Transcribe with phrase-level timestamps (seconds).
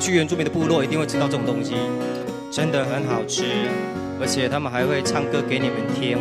[0.00, 1.74] 去原住民的部落一定会吃到这种东西，
[2.50, 3.44] 真的很好吃，
[4.18, 6.18] 而且他们还会唱歌给你们听。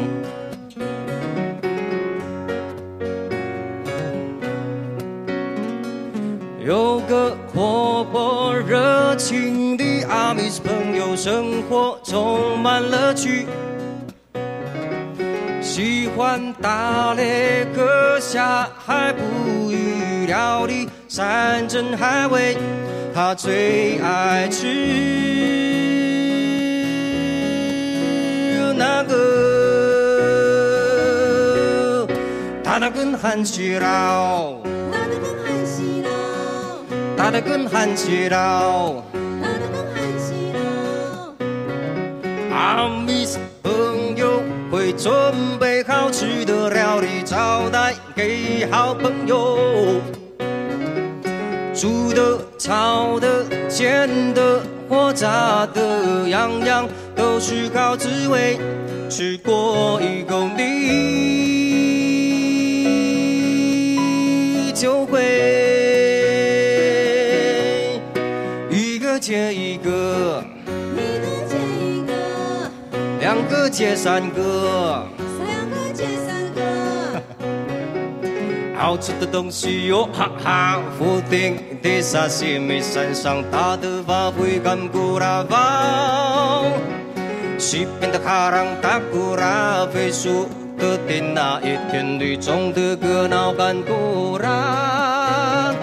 [6.62, 13.48] 有个活泼热情的阿米斯朋友，生活充满乐趣，
[15.62, 22.58] 喜欢打猎、割下海捕鱼、料理山珍海味。
[23.22, 24.66] 他最爱吃
[28.78, 29.18] 那个，
[32.64, 34.54] 大的跟汉西佬，
[34.90, 36.08] 大的跟汉西佬，
[37.18, 38.40] 大的跟汉西佬，
[39.44, 40.64] 大的跟汉西佬。
[42.56, 44.42] 阿米斯朋友
[44.72, 45.12] 会准
[45.60, 50.00] 备好吃的料理招待给好朋友。
[51.74, 58.60] 煮的、炒的、煎的或炸的，样样都是好滋味。
[59.10, 60.74] 吃过一口你
[64.74, 65.24] 就会
[68.70, 70.44] 一个接一个，
[70.94, 72.12] 一个接一个，
[73.22, 75.08] 两个接三个。
[79.00, 80.80] 吃的东西哟，哈哈！
[80.98, 86.66] 福鼎的沙西米山上大的发挥干古拉包，
[87.58, 95.74] 西边的卡朗达古拉飞树的店那一天绿中的格闹干古拉，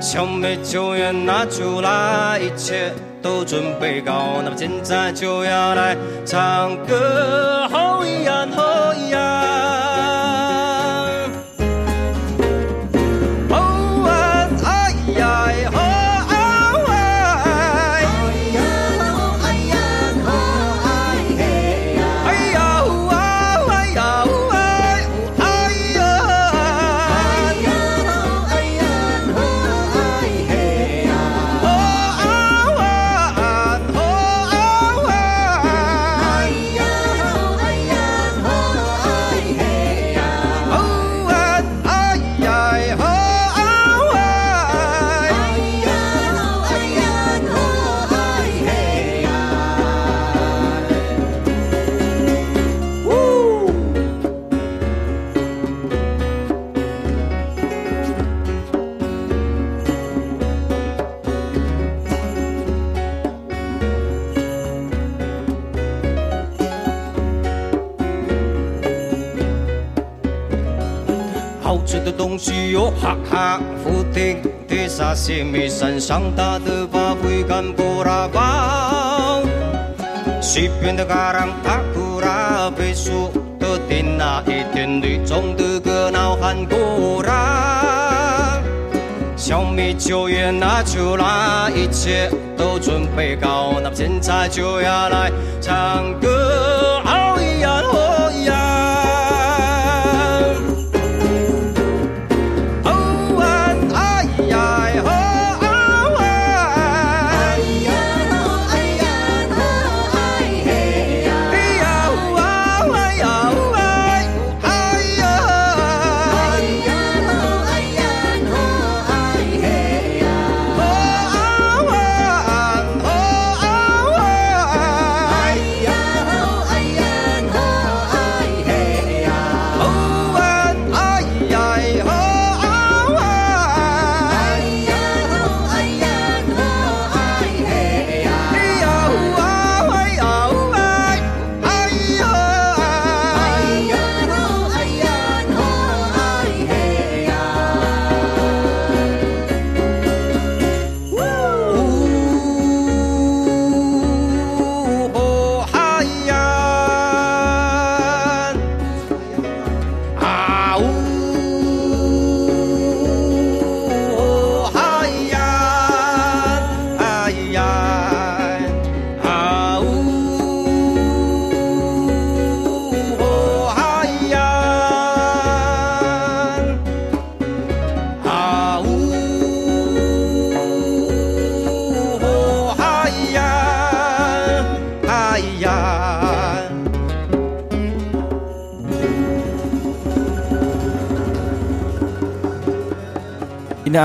[0.00, 8.62] 小美酒也拿出来，一切都准备好，那么现在就要来唱歌，吼呀吼
[72.72, 79.42] 哟哈哈，福鼎的沙西米山上大的发挥干布拉包，
[80.40, 88.60] 西边的嘎朗达古拉贝苏的店那一天里中的个闹喊古拉，
[89.36, 95.30] 小米酒也拿出来，一切都准备好，那么现在就要来
[95.60, 96.95] 唱歌。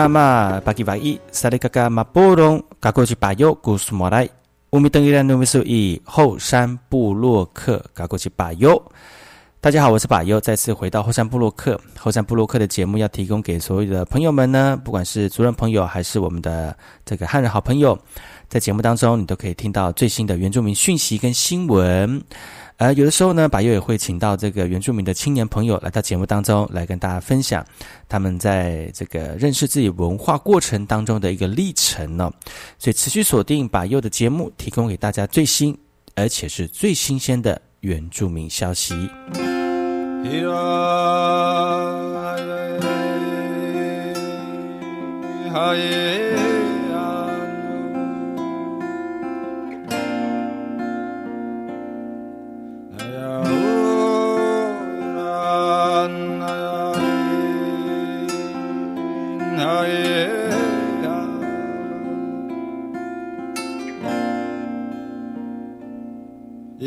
[0.01, 4.25] Mama, pagi pagi sari kakak maporong kako ci payo gus morai
[4.73, 8.81] umi tengiran numisu i 后山部落客 kako ci payo。
[9.61, 11.79] 大家好，我是巴优，再次回到后山布洛克。
[11.95, 16.75] 后山布洛克的节目要提供给所有的朋友们呢，不管是族人朋友还是我们的
[17.05, 17.95] 这个汉人好朋友，
[18.49, 22.19] 在节目当中你都可以听到最新的原住民讯息跟新闻。
[22.81, 27.63] 呃，有的时候呢，巴优也会请到这个原住民的青年朋友来到节目当中，来跟大家分享
[28.09, 32.31] 他们在这个认识自己文化过程当中的一个历程呢、
[32.79, 35.77] 所以持续锁定把优的节目，提供给大家最新
[36.15, 38.95] 而且是最新鲜的原住民消息。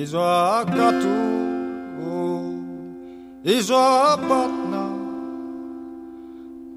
[0.04, 1.16] izakatu
[3.56, 4.84] izapatna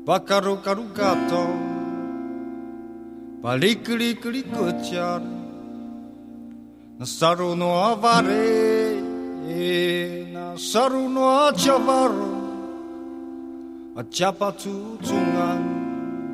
[0.07, 1.45] pakarukarukato
[3.43, 5.21] palikliklikutiar
[6.99, 8.47] nasaru no avare
[10.35, 12.29] nasaru no achavaru
[14.01, 15.61] achapatutsungan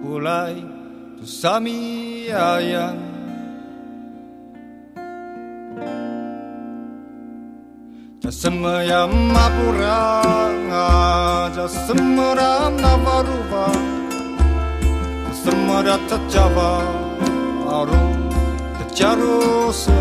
[0.02, 0.58] bulai
[1.18, 1.80] tusami
[2.52, 3.13] ayan
[8.24, 10.86] jasmyam apuranga
[11.56, 13.66] jasmram navaruva
[15.26, 16.72] jasmra tachava
[17.80, 18.04] aru
[18.78, 20.00] tacharosa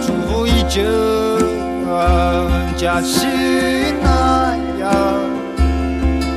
[0.00, 0.82] 祝福依旧，
[2.76, 3.26] 假戏
[4.02, 4.90] 那呀，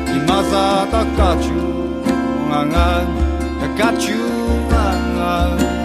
[0.05, 1.45] 你马萨达卡丘，
[2.51, 2.77] 安安
[3.75, 4.13] 卡丘
[4.69, 4.75] 安
[5.19, 5.76] 安。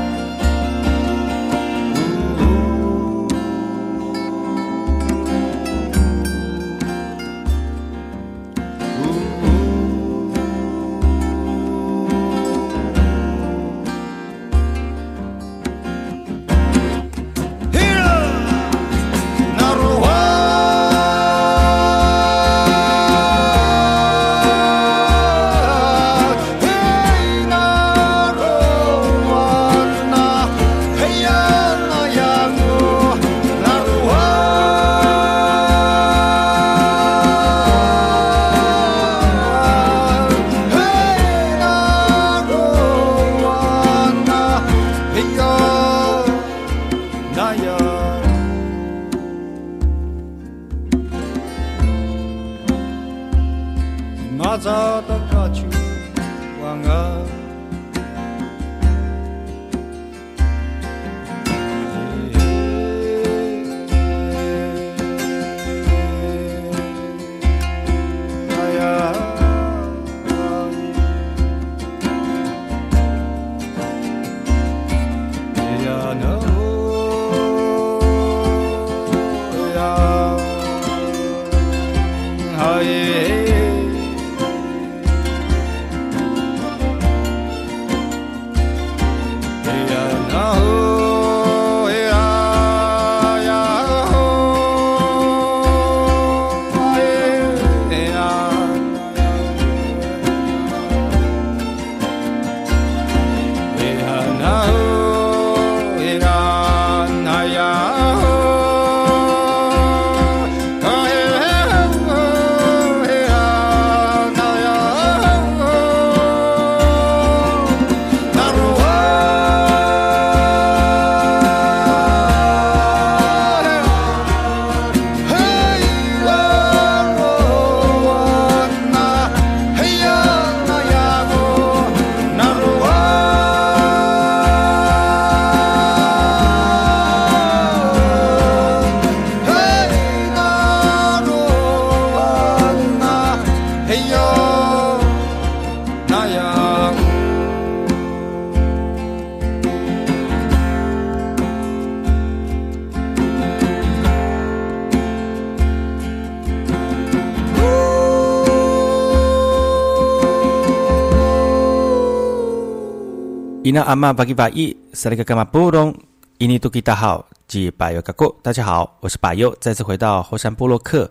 [163.73, 165.97] 那阿玛巴吉巴伊，萨利格干嘛布隆？
[166.37, 171.11] 伊尼杜吉大好，及巴尤嘎古，大家好，我是巴尤，再次回到后山波洛克。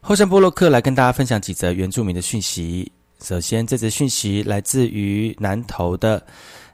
[0.00, 2.92] 后山波洛克来跟大家分享几则原住民的讯息。
[3.20, 6.24] 首先，这则讯息来自于南投的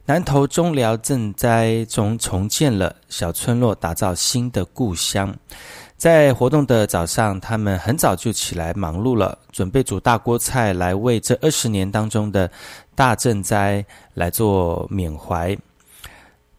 [0.05, 5.35] 南投中寮赈灾中重建了小村落，打造新的故乡。
[5.97, 12.51] 在活动的早上，他们很早就起来忙碌了，准备煮大锅菜来为这二十年当中的
[12.95, 13.85] 大赈灾
[14.15, 15.57] 来做缅怀。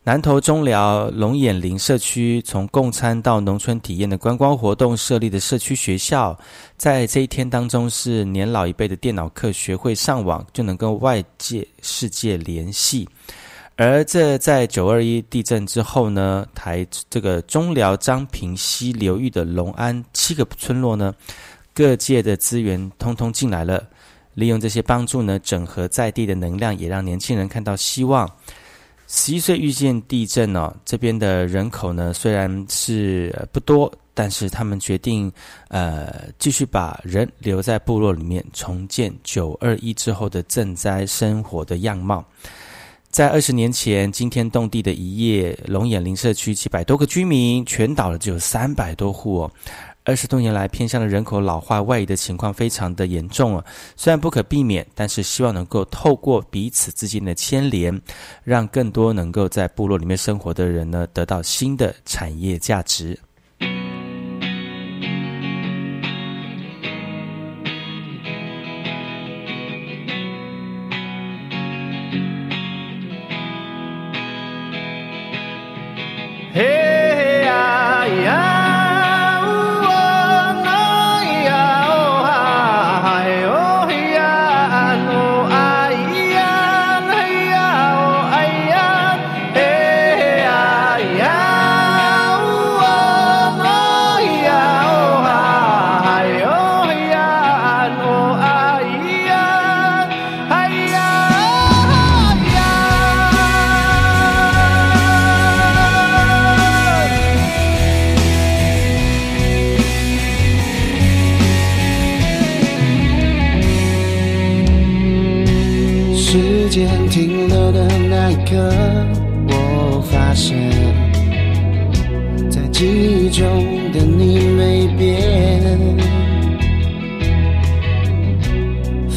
[0.06, 6.38] 南投中寮龙眼林社区从共餐到农村体验的观光活动设立的社区学校，
[6.76, 13.08] 在这一天当中是年老一辈的电脑课学会上网，就能跟外界世界联系。
[13.78, 21.16] 而这在九二一地震之后呢，台这个中寮张平溪流域的龙安七个村落呢，
[21.74, 23.82] 各界的资源通通进来了，
[24.34, 28.30] 利用这些帮助呢，整合在地的能量，也让年轻人看到希望。
[29.08, 35.32] 十一岁遇见地震哦，这边的人口呢虽然是不多，但是他们决定
[35.68, 42.26] 呃继续把人留在部落里面，重建九二一之后的赈灾生活的样貌。
[43.12, 49.52] 在二十年前惊天动地的一夜，龙眼林社区七百多个居民全倒了，只有三百多户哦。
[50.06, 53.64] 二十多年来，偏向的人口老化外移的情况非常的严重啊。
[53.96, 58.02] 虽然不可避免，但是希望能够透过彼此之间的牵连，
[58.44, 63.18] 让更多能够在部落里面生活的人呢，得到新的产业价值。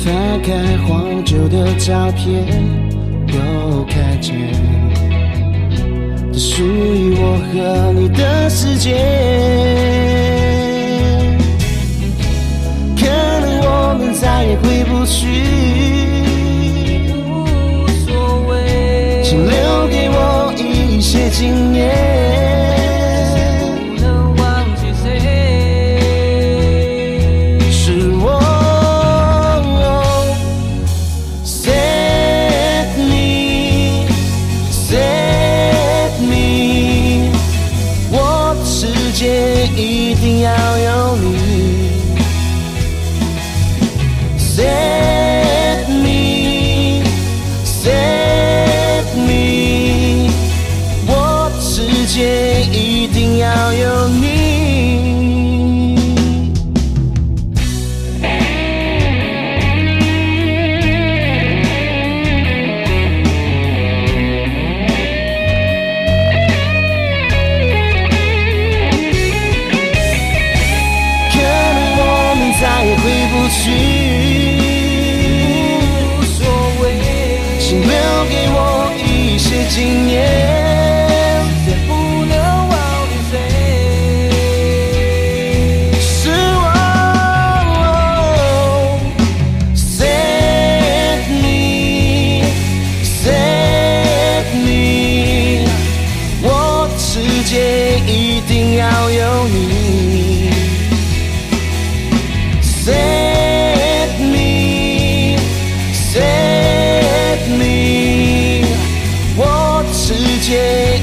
[0.06, 2.46] 打开黄酒的照片
[3.26, 4.36] 又看见，
[6.32, 8.94] 这属于我和你的世界。
[12.96, 13.04] 可
[13.40, 15.26] 能我们再也回不去，
[17.11, 18.14] 无所
[18.48, 22.25] 谓，请留给我一些经验。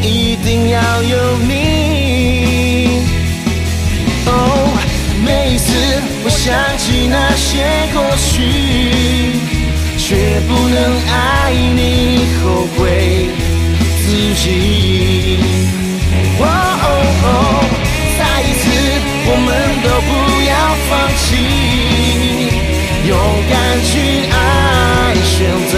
[0.01, 1.51] 一定要有你。
[4.25, 4.29] 哦，
[5.25, 5.67] 每一次
[6.23, 7.51] 我想起那些
[7.93, 8.31] 过去，
[9.97, 10.77] 却不能
[11.09, 12.79] 爱你，后悔
[14.03, 14.05] 自
[14.35, 14.43] 己。
[17.25, 17.27] 哦，
[18.19, 18.63] 再一次
[19.25, 19.49] 我们
[19.83, 20.11] 都不
[20.49, 20.51] 要
[20.89, 21.25] 放弃，
[23.07, 23.11] 勇
[23.49, 23.51] 敢
[23.85, 23.91] 去
[24.29, 24.35] 爱，
[25.23, 25.33] 选
[25.71, 25.73] 择。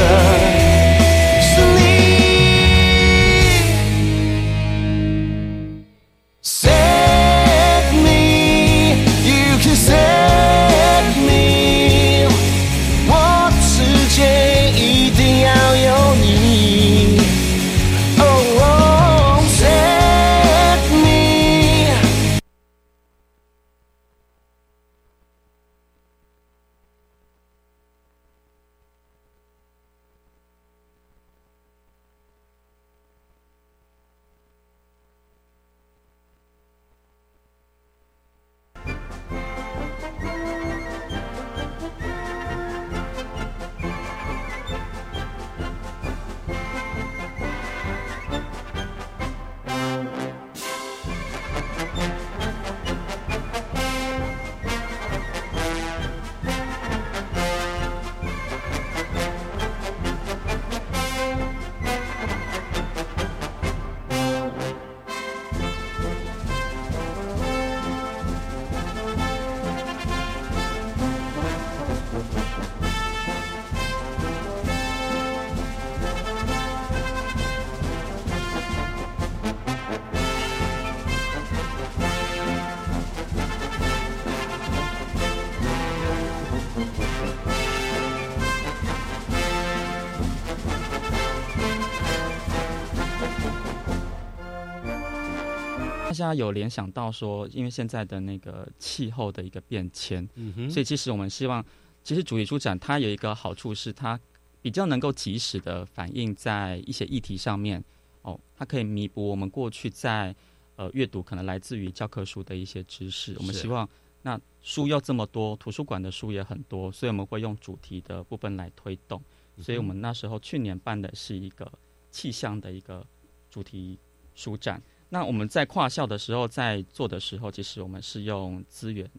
[96.16, 101.64] 家有联想到说，因为现在的那个气候的一个变迁，嗯哼，所以其实我们希望，
[102.04, 104.20] 其实主题书展它有一个好处是，它
[104.62, 107.84] 比较能够及时的反映在一些议题上面。
[108.22, 110.36] 哦，它可以弥补我们过去在
[110.78, 113.36] 呃阅读可能来自于教科书的一些知识。
[113.38, 113.88] 我们希望
[114.24, 119.22] 那书又这么多，图书馆的书也很多，所以我们会用主题的部分来推动。
[119.62, 121.72] 所以我们那时候去年办的是一个
[122.10, 123.06] 气象的一个
[123.52, 124.00] 主题
[124.34, 124.82] 书展。
[125.10, 129.10] 那我们在跨校的时候，在做的时候，其实我们是用资源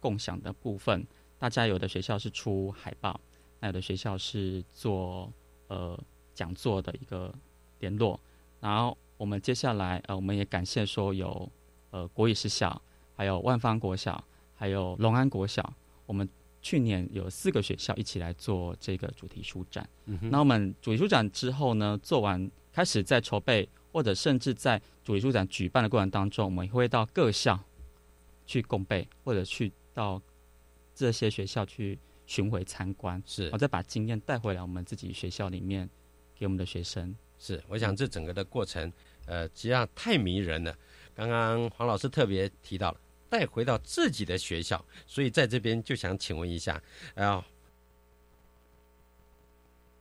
[0.00, 1.06] 共享的部分。
[1.38, 3.20] 大家有的学校是出海报，
[3.60, 5.32] 那有的学校是做
[5.68, 5.98] 呃
[6.34, 7.32] 讲座的一个
[7.78, 8.18] 联络。
[8.60, 11.50] 然后我们接下来呃，我们也感谢说有
[11.90, 12.80] 呃国语实小，
[13.14, 14.22] 还有万方国小，
[14.54, 15.74] 还有龙安国小，
[16.06, 16.28] 我们
[16.62, 19.88] 去年有四个学校一起来做这个主题书展。
[20.06, 27.56] 嗯哼那我们主题书展之后呢，做完开始在筹备，或者甚至在主题书展举办的过程当中，我们会到各校
[28.44, 30.20] 去共备，或者去到
[30.92, 35.88] 这些学校去巡回参观，是然后再把经验带回来我们自己学校里面
[36.34, 37.14] 给我们的学生。
[37.38, 38.92] 是，我想这整个的过程，
[39.26, 40.76] 呃，实际上太迷人了。
[41.14, 46.82] 刚刚黄老师特别提到了带回到自己的学校，所以在这边就想请问一下，
[47.14, 47.44] 呃，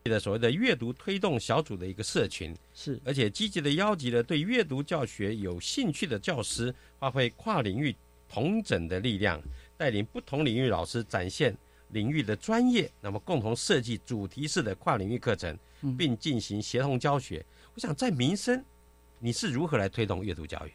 [0.09, 7.95] 的所谓的阅读推动小组的一个社群，是而且积极的邀集了对阅读教学有兴趣的教师，发挥跨领域
[8.29, 9.41] 同整的力量，
[9.75, 11.55] 带领不同领域老师展现
[11.89, 17.43] 领域的专业，那么共同设计主题式的跨领域课程，嗯并进行协同教学。
[17.73, 18.63] 我想在民生，
[19.17, 20.71] 你是如何来推动阅读教育？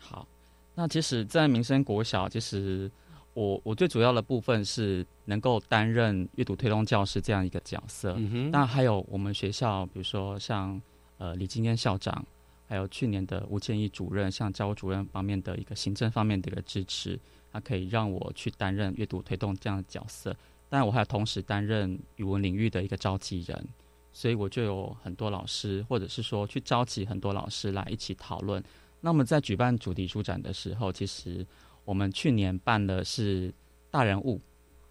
[0.00, 0.26] 好，
[0.74, 2.90] 那其实，在民生国小，其实
[3.34, 8.14] 我我最主要的部分是能够担任阅读推动教师这样一个角色。
[8.50, 10.80] 那还有我们学校，比如说像
[11.18, 12.24] 呃李金燕校长，
[12.66, 17.18] 还有去年的吴建义主任，像教务主任方面的一个行政方面的一个支持，
[17.52, 20.34] 它可以让我去担任阅读推动这样的角色。
[20.70, 23.68] 当然，我还有同时担任语文领域的一个召集人，
[24.12, 28.62] 所以我就有很多老师，或者是说去召集很多老师来一起讨论。
[29.00, 31.46] 那么在举办主题书展的时候，其实
[31.84, 33.52] 我们去年办的是
[33.90, 34.40] 大人物，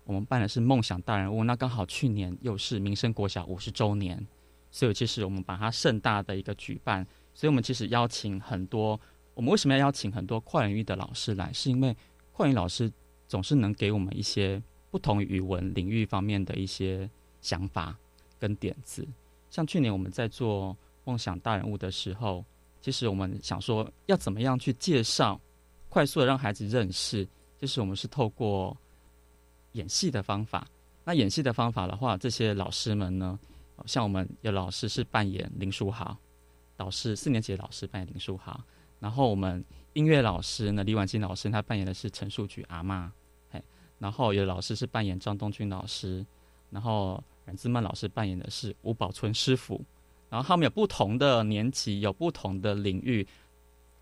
[0.03, 1.43] 我们办的是梦想大人物。
[1.43, 4.25] 那刚好去年又是民生国小五十周年，
[4.71, 7.06] 所以其实我们把它盛大的一个举办。
[7.34, 8.99] 所以我们其实邀请很多，
[9.34, 11.51] 我们为什么要邀请很多跨领域的老师来？
[11.51, 11.95] 是因为
[12.32, 12.91] 跨领域老师
[13.27, 17.10] 总是能给我们一些不同语文领域方面的一些
[17.41, 17.97] 想法
[18.38, 19.08] 跟点子。
[19.49, 22.45] 像去年我们在做梦想大人物的时候，
[22.79, 25.41] 其实我们想说要怎么样去介绍，
[25.93, 27.27] 快速的让孩子认识，
[27.60, 28.75] 就是我们是透过
[29.73, 30.67] 演戏的方法。
[31.03, 33.39] 那演戏的方法的话，这些老师们呢，
[33.86, 36.17] 像我们有老师是扮演林书豪，
[36.75, 38.60] 导师四年级的老师扮演林书豪，
[38.99, 43.13] 然后我们音乐老师呢，李婉金老师他扮演的是陈树菊阿妈，
[43.51, 43.63] 嘿，
[43.99, 46.25] 然后有老师是扮演张东君老师，
[46.71, 49.79] 然后阮志曼老师扮演的是吴宝春师傅，
[50.27, 53.27] 然后他们有不同的年级，有不同的领域，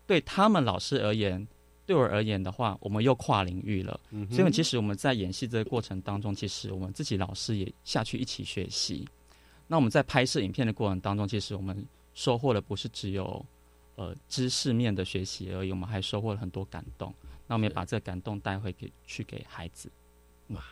[0.06, 1.46] 对他们老师而言，
[1.92, 4.00] 对我而言的话，我们又跨领域了。
[4.10, 9.06] 嗯所以其实我们在演戏这个过程当中，其实我们自己老师也下去一起学习。
[9.68, 13.44] 那我们在拍摄影片的过程当中，其实我们收获的不是只有
[13.96, 17.14] 呃知识面的学习而已，我们还收获了很多感动。
[17.46, 19.90] 那我们也把这个感动带回给去给孩子。
[20.48, 20.64] 哇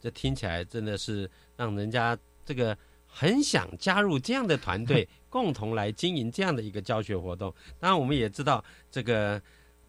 [0.00, 7.54] 这听起来真的是让人家这个很想加入这样的团队， 共同来经营这样的一个教学活动。
[7.78, 9.40] 当然，我们也知道这个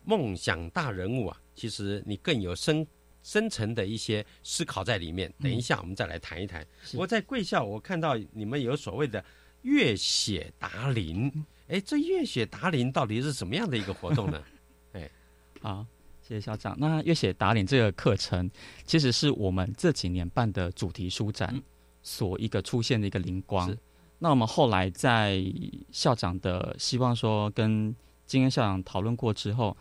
[0.06, 2.86] 梦想大人物啊，其实你更有深
[3.24, 5.34] 深层的一些思考在里面。
[5.42, 6.66] 等一下，我们再来谈一谈。
[6.84, 9.24] 是我在贵校，我看到你们有所谓的
[9.64, 11.32] 阅写达林，
[11.68, 14.44] 哎，这阅写达林到底是什么样的一个活动呢？
[15.62, 15.84] 好，
[16.22, 16.76] 谢谢校长。
[16.80, 18.48] 那阅写打脸这个课程，
[18.86, 21.64] 其实是我们这几年办的主题书展嗯
[22.04, 23.76] 所一个出现的一个灵光。
[24.20, 25.44] 那我们后来在
[25.92, 27.96] 校长的希望说，跟
[28.28, 29.76] 今天校长讨论过之后，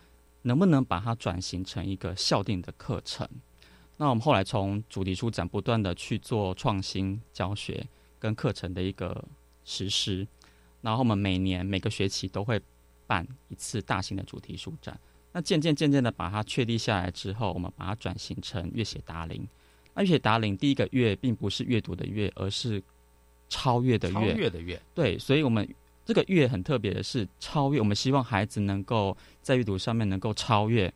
[0.44, 3.28] 能不能把它转型成一个校定的课程？
[3.96, 7.86] 那我们后来从主题书展不断的去做创新教学
[8.18, 9.24] 跟课程的一个
[9.64, 10.26] 实施，
[10.82, 12.60] 然后我们每年每个学期都会
[13.06, 14.98] 办一次大型的主题书展。
[15.32, 19.46] 那渐渐渐渐的把它确立下来之后，我们把它转型成阅写达林。
[19.94, 22.82] 那阅写达林第一个月并不是阅读的阅，而是
[23.48, 24.22] 超越的超。
[24.22, 25.66] 越的越，对，所以我们
[26.04, 30.92] 这个阅很特别的是超越，我们希望孩子能够在阅读上面能够超越，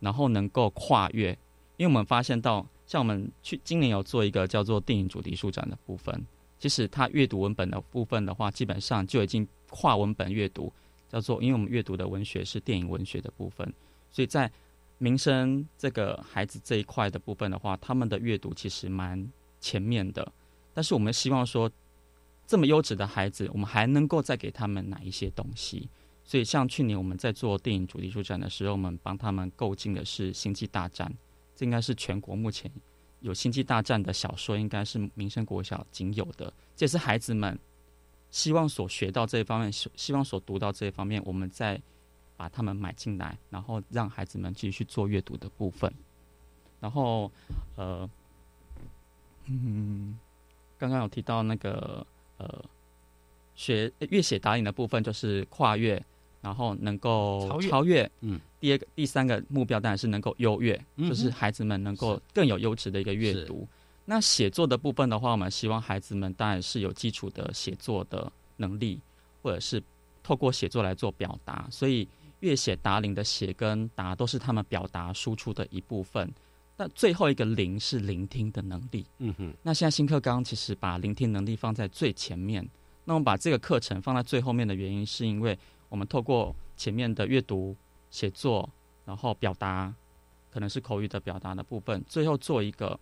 [0.00, 1.30] 然后能够跨越，
[1.76, 6.24] 因为我们发现到，像我们去今年有做一个叫做电影主题书展的部分，
[6.58, 10.72] 其实它阅读文本的部分的话，基本上就已经跨文本阅读，
[11.08, 13.72] 叫做因为我们阅读的文学是电影文学的部分，
[14.12, 14.50] 所以在
[14.98, 19.28] 民生这个孩子这一块的部分的话，他们的阅读其实蛮
[19.60, 20.32] 前面的。
[20.72, 21.70] 但是我们希望说，
[22.46, 25.88] 这么优质的孩子，我们还能够再给他们哪一些东西？
[26.24, 31.08] 所以像去年我们在做电影主题书展的时候，我们帮他们购进的是《星际大战》，
[31.54, 32.70] 这应该是全国目前
[33.20, 36.52] 有《星际大战》的小说，应该是民生国小仅有的。
[36.76, 37.58] 这也是孩子们。
[38.30, 41.80] 希望所学到这一方面，希望所读到这一方面，我们再
[42.36, 45.94] 把他们买进来，然后让孩子们继续做阅读的部分。
[46.80, 47.30] 然后，
[47.76, 48.10] 呃，
[49.44, 50.18] 嗯，
[50.76, 52.04] 刚刚有提到那个
[52.38, 52.64] 呃，
[53.54, 56.02] 学阅写打印的部分，就是跨越，
[56.40, 58.10] 然后能够超越。
[58.20, 58.40] 嗯。
[58.60, 63.68] 第二个、第三个目标当然是能够优越，就是孩子们能够更有优质的一个阅读。
[64.06, 68.98] 那写作的部分的话，我们希望孩子们当然是有基础的写作的能力，
[69.42, 69.82] 或者是
[70.22, 71.68] 透过写作来做表达。
[71.70, 72.08] 所以，
[72.40, 76.32] 越写达林的写跟答都是他们表达输出的一部分。
[76.76, 79.06] 那最后一个零是聆听的能力。
[79.18, 79.54] 嗯哼。
[79.62, 82.68] 那现在新课纲其实把聆听能力放在最前面。
[83.04, 85.58] 那我们把这个课程放在最后面的原因，是因为
[85.88, 87.76] 我们透过前面的阅读、
[88.10, 88.68] 写作，
[89.04, 89.94] 然后表达，
[90.50, 92.98] 可能是口语的表达的部分，最后做一个。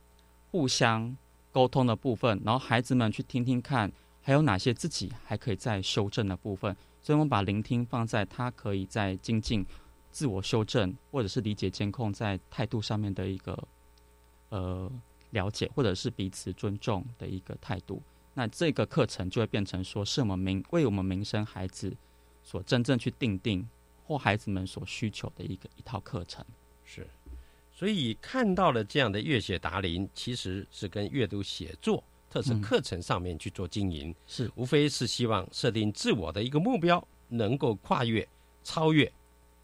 [0.54, 1.16] 互相
[1.50, 6.76] 沟通的部分，然后孩子们去听听看，还有哪些自己还可以再修正的部分。
[7.00, 9.64] 所以，我们把聆听放在他可以在精进、
[10.12, 13.68] 自我修正，或者是理解监控在态度上面的一个
[14.50, 14.92] 呃
[15.30, 18.00] 了解，或者是彼此尊重的一个态度。
[18.34, 21.94] 那这个课程就会变成说，是我们民为我们民生孩子
[22.42, 23.66] 所真正去定定
[24.04, 26.44] 或孩子们所需求的一个一套课程。
[26.84, 27.06] 是。
[27.74, 38.26] 所以看到了这样的阅写达林，其实是跟阅读写作特色课程上面去做经营，是无非是希望设定自我的一个目标，能够跨越、
[38.62, 39.10] 超越，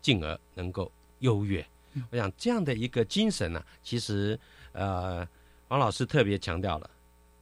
[0.01, 1.67] 进而能够优越。
[2.11, 4.39] 我想这样的一个精神呢，其实
[4.73, 5.27] 呃，
[5.69, 6.89] 王老师特别强调了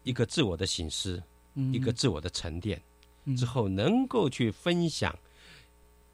[0.03, 1.23] 一个自我的醒思，
[1.73, 2.81] 一个自我的沉淀
[3.37, 5.17] 之后，能够去分享，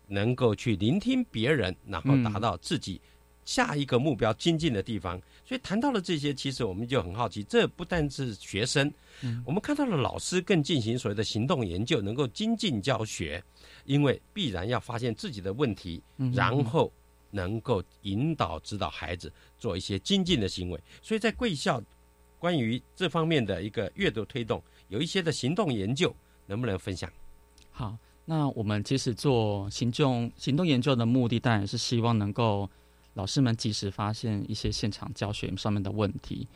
[0.06, 3.00] 能够去聆听别人，然后达到自己。
[3.44, 7.42] 下一个目标精进的地方，所以谈到了这些，其实我们就很好奇。
[7.44, 8.92] 这不但是学生，
[9.44, 13.42] 我们看到了老师更进行所谓的行动研究，能够精进教学，
[13.84, 16.00] 因为必然要发现自己的问题，
[16.32, 16.92] 然后
[17.30, 20.80] 能够引导指导孩子做一些精进的行为。
[21.02, 21.82] 所以在贵校，
[22.38, 26.14] 关于这方面的一个阅读推动，有一些的行动研究，
[26.46, 27.10] 能不能分享？
[27.72, 32.70] 好，那我们其实做行动行动研究的目的，当然是希望能够。
[33.14, 36.48] 老师们及时发现一些现场教学上面的问题，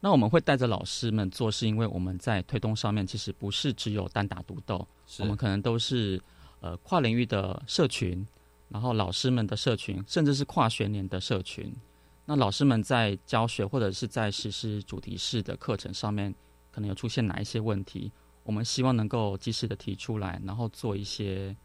[0.00, 4.86] 那我们会带着老师们做，是因为我们在推动上面其实不是只有单打独斗，
[5.20, 6.20] 我们可能都是
[6.60, 8.26] 呃跨领域的社群，
[8.68, 11.72] 然后老师们的社群，甚至是跨学年的社群。
[12.24, 16.34] 那老师们在教学或者是在实施主题式的课程上面，
[16.70, 18.12] 可能有出现哪一些问题，
[18.44, 21.56] 我们希望能够及时的提出来，然后做一些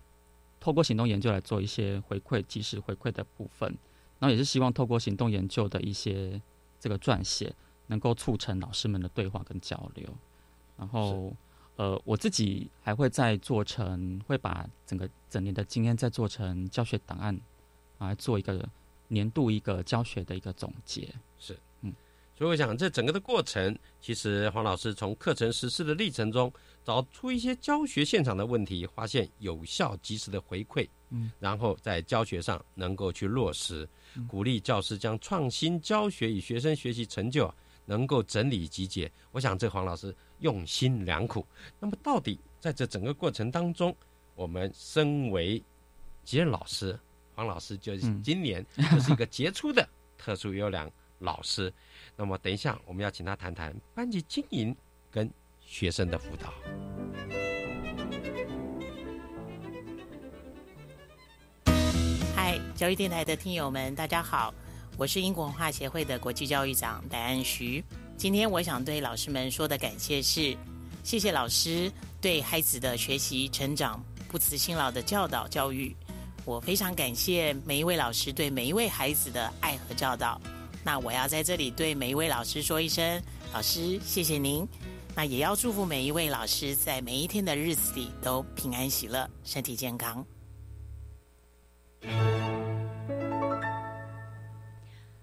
[0.59, 3.77] 透过行动研究来做一些回馈，及时回馈的部分。
[4.19, 6.41] 然后也是希望透过行动研究的一些
[6.79, 7.53] 这个撰写，
[7.87, 10.07] 能够促成老师们的对话跟交流。
[10.77, 11.35] 然后，
[11.75, 17.39] 呃，我自己还会再做成，会把整个整年的经验再做成教学档案，
[17.99, 18.67] 来做一个
[19.07, 21.13] 年度一个教学的一个总结。
[21.39, 21.93] 是，嗯，
[22.35, 26.51] 所以我想这整个的过程，其实黄老师从课程实施的历程中，
[26.83, 30.87] 找出一些教学现场的问题，发现有效及时的回馈。
[31.09, 33.87] 嗯，然后在教学上能够去落实，
[34.27, 37.53] 鼓励教师将创新教学与学生学习成就
[37.85, 39.11] 能够整理集结。
[39.31, 41.45] 我想这黄老师用心良苦。
[41.79, 43.95] 那么到底在这整个过程当中，
[44.35, 45.63] 我们身为
[46.23, 46.97] 杰任老师，
[47.35, 51.71] 黄老师就是今年 就是一个杰出的特殊优良老师。
[52.15, 54.75] 那么等一下我们要请他谈谈班级经营
[55.11, 55.29] 跟
[55.61, 56.51] 学生的辅导。
[62.77, 64.53] 教育电台的听友们，大家好，
[64.97, 67.83] 我是英国文化协会的国际教育长戴安徐。
[68.17, 70.55] 今天我想对老师们说的感谢是：
[71.03, 75.95] 谢谢老师对孩子的学习成长不辞辛劳的教导教育。
[76.45, 80.39] 我非常感谢每一位老师对每一位孩子的爱和教导。
[80.83, 83.19] 那我要在这里对每一位老师说一声：
[83.55, 84.67] 老师，谢谢您。
[85.15, 90.23] 那也要祝福每一位老师在每一天的日子里都平安喜乐，身体健康。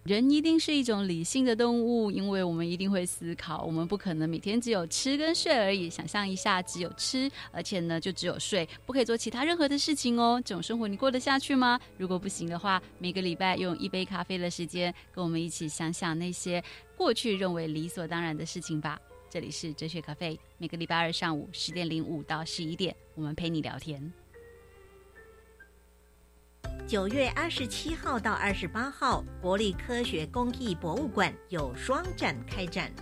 [0.04, 5.88] 人一定是一种理性的动物，因为我们一定会思考，我们不可能每天只有吃跟睡而已。
[5.88, 10.38] 想象一下，只有吃，而且呢就只有睡，不可以做其他任何的事情哦。
[10.44, 11.80] 这种生活你过得下去吗？
[11.96, 16.62] 如果不行的话，每个礼拜用一杯咖啡的时间，跟我们一起想想那些
[16.98, 19.00] 过去认为理所当然的事情吧。
[19.30, 24.12] 这里是哲学咖啡，每个礼拜二上午十点零五到十一点，我们陪你聊天。
[26.86, 32.92] 九月二十七号到二十八号，国立科学工艺博物馆有双展开展。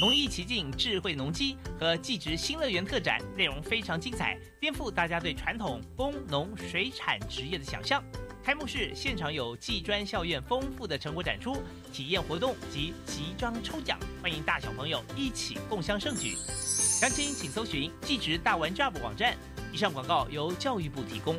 [0.00, 8.02] 农艺奇境智慧农机和技职新乐园特展内容非常精彩，颠覆大家对传统工农水产职业的想象。
[8.44, 11.56] 开幕式现场有技专校院丰富的成果展出、
[11.92, 16.36] 体验活动及集章抽奖，欢迎大小朋友一起共襄盛举。
[16.36, 19.36] 详情请搜寻技职大玩 Job 网站。
[19.70, 21.38] 以上广告由教育部提供。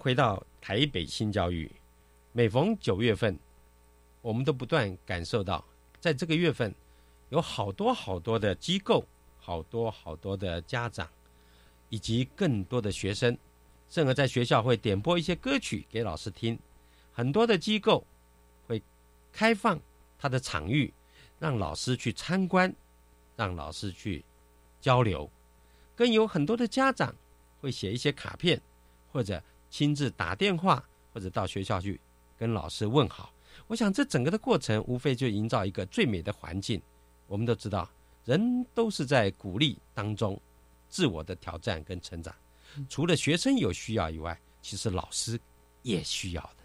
[0.00, 1.70] 回到台北新教育。
[2.32, 3.38] 每逢九月份，
[4.22, 5.62] 我们都不断感受到，
[6.00, 6.74] 在这个月份，
[7.28, 9.04] 有好多好多的机构，
[9.38, 11.06] 好多好多的家长，
[11.90, 13.36] 以及更多的学生，
[13.90, 16.58] 甚至在学校会点播一些歌曲给老师听。
[17.12, 18.06] 很多的机构
[18.66, 18.82] 会
[19.30, 19.78] 开放
[20.18, 20.92] 他的场域，
[21.38, 22.74] 让老师去参观，
[23.36, 24.24] 让老师去
[24.80, 25.30] 交流。
[25.94, 27.14] 更有很多的家长
[27.60, 28.58] 会写一些卡片，
[29.12, 31.98] 或者亲自打电话，或者到学校去
[32.36, 33.32] 跟老师问好。
[33.66, 36.80] 我想这整个的过程，无非就营造一个最美的环境。
[37.26, 37.88] 我们都知道，
[38.24, 40.40] 人都是在鼓励当中
[40.88, 42.34] 自我的挑战跟成长。
[42.88, 45.38] 除了学生有需要以外，其实老师
[45.82, 46.56] 也需要的。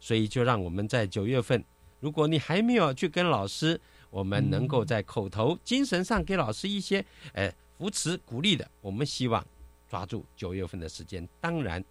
[0.00, 1.64] 所以，就让我们在九月份，
[1.98, 9.44] 如果你还没有去跟老师，我们能够在口头、精神上给老师一些呃扶持、鼓励的，我们希望
[9.88, 11.26] 抓住九月份的时间。
[11.40, 11.82] 当然，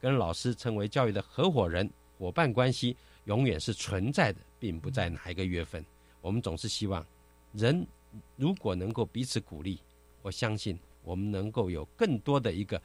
[0.00, 5.84] 跟老师成为教育的合伙人、伙伴关系，永远是存在的，并不在哪一个月份。
[6.20, 7.04] 我们总是希望，
[7.52, 7.86] 人
[8.36, 9.78] 如果能够彼此鼓励，
[10.22, 12.80] 我相信我们能够有更多的一个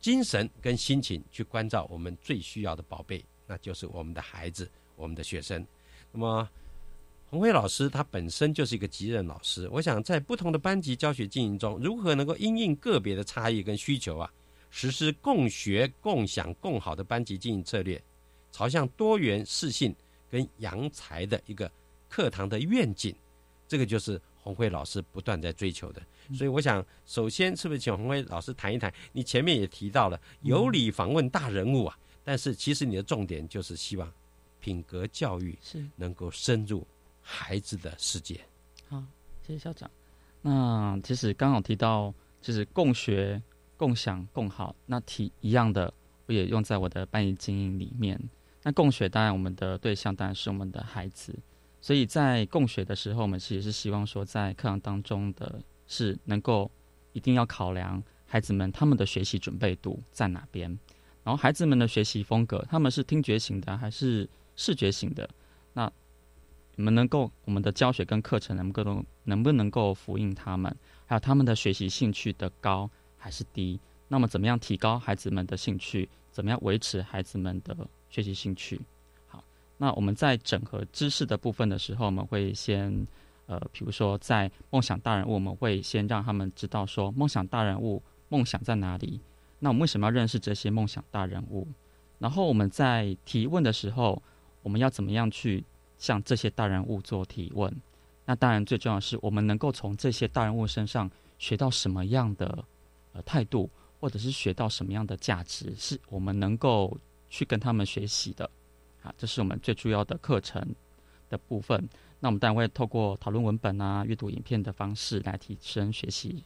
[0.00, 3.24] 精神跟心情去关照我们最需要的宝贝。
[3.46, 5.64] 那就是我们的孩子，我们的学生。
[6.10, 6.48] 那么，
[7.28, 9.68] 洪辉老师他本身就是一个级任老师。
[9.68, 14.32] 我想在不同的班级教学经营中，如何能够因应个别的差异跟需求啊，
[14.74, 18.02] 实施共学、共享、共好的班级经营策略，
[18.50, 19.94] 朝向多元、适性
[20.30, 21.70] 跟扬才的一个
[22.08, 23.14] 课堂的愿景，
[23.68, 26.00] 这个就是红辉老师不断在追求的。
[26.34, 28.92] 所以，我想首先是不是请红辉老师谈一谈？
[29.12, 31.98] 你前面也提到了有理访问大人物啊。
[32.24, 34.10] 但是，其实你的重点就是希望
[34.58, 36.86] 品格教育是能够深入
[37.20, 38.40] 孩子的世界。
[38.88, 39.04] 好，
[39.46, 39.90] 谢谢校长。
[40.40, 43.42] 那其实刚好提到，就是共学、
[43.82, 45.92] 共享、共好，那提一样的，
[46.26, 48.16] 我也用在我的班级经营里面。
[48.62, 51.36] 那共学当然我们的对象当然是我们的孩子，
[51.80, 56.70] 所以在共学的时候，我们其实是希望说，在课堂当中的是能够
[57.12, 60.70] 一定要考量孩子们他们的学习准备度在哪边。
[61.24, 65.28] 然后孩子们的学习风格，他们是听觉型的还是视觉型的？
[65.72, 65.90] 那
[66.76, 70.72] 你们能够我们的教学跟课程能够能不能够呼应他们？
[71.04, 72.88] 还有他们的学习兴趣的高
[73.22, 73.78] 还是低？
[74.08, 76.08] 那么怎么样提高孩子们的兴趣？
[76.32, 77.76] 怎么样维持孩子们的
[78.10, 78.80] 学习兴趣？
[79.28, 79.44] 好，
[79.78, 83.06] 那我们在整合知识的部分的时候，我们会先
[83.46, 89.20] 呃，比如说在梦想大人物，我们会先让他们知道说梦想大人物梦想在哪里。
[89.60, 91.68] 那我们为什么要认识这些梦想大人物？
[92.18, 94.20] 然后我们在提问的时候，
[94.62, 95.64] 我们要怎么样去
[95.98, 97.74] 向这些大人物做提问？
[98.24, 102.64] 那当然最重要的是，我们能够从这些大人物身上学到什么样的
[103.12, 106.96] 呃态度，或者是学到什么样的价值，是我们能够
[107.28, 108.50] 去跟他们学习的。
[109.02, 110.64] 啊，这是我们最主要的课程
[111.28, 111.88] 的部分。
[112.20, 116.44] 那我们当然会透过讨论文本啊、阅读影片的方式来提升学习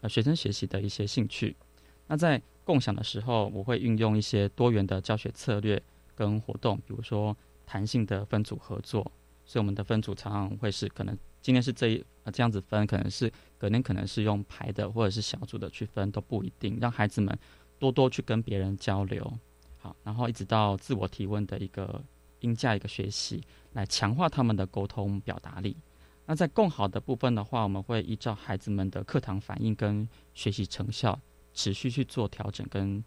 [0.00, 1.54] 呃学生学习的一些兴趣。
[2.06, 5.82] 那在共享的时候，我会运用一些多元的教学策略
[6.14, 9.12] 跟活动，比如说弹性的分组合作。
[9.48, 17.36] 所以我们的分组常常会是可能今天是这一呃这样子分，可能是隔天可能是用排的或者是小组的去分都不一定，让孩子们
[17.78, 19.32] 多多去跟别人交流。
[19.78, 22.04] 好，然后一直到自我提问的一个
[22.40, 23.42] 音价一个学习，
[23.72, 25.74] 来强化他们的沟通表达力。
[26.26, 31.18] 那在更好的部分的话，我们会依照孩子们的课堂反应跟学习成效，
[31.54, 33.02] 持续去做调整跟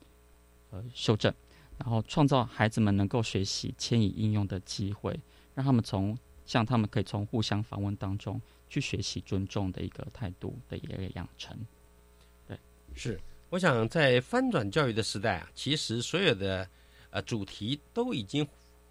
[0.72, 1.32] 呃修正，
[1.78, 5.20] 然后创造孩子们能够学习迁移应用的机会，
[5.54, 6.18] 让他们从
[6.52, 11.58] 像他们可以从互相访问当中去学习尊重的一个态度的一个养成。
[12.45, 12.60] 对，
[12.93, 13.18] 是。
[13.49, 16.68] 我想在翻转教育的时代啊，其实所有的
[17.10, 18.45] 呃主题都已经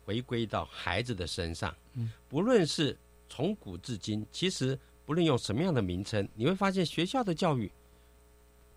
[0.07, 1.77] 回归到孩子的身上。
[1.93, 2.97] 嗯，不论是
[3.29, 7.71] 从古至今，其实不论用什么样的名称，你会发现学校的教育，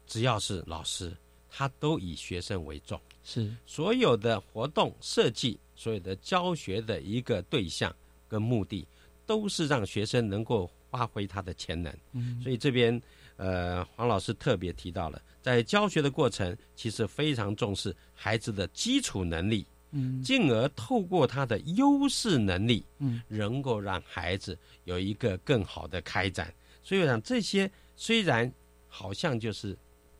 [0.06, 1.16] 只要是老师，
[1.50, 3.00] 他都以学生为重。
[3.24, 7.96] 是所有的活动设计，所有的教学的一个对象
[8.34, 8.88] 跟目的，
[9.28, 11.94] 都是让学生能够发挥他的潜能。
[12.14, 13.00] 嗯所以这边
[13.38, 26.52] 呃，黄老师特别提到了，在教学的过程，其实非常重视孩子的基础能力，嗯进而透过他的优势能力，嗯，能够让孩子有一个更好的开展。
[26.84, 28.52] 所以我想这些虽然
[28.88, 29.78] 好像就是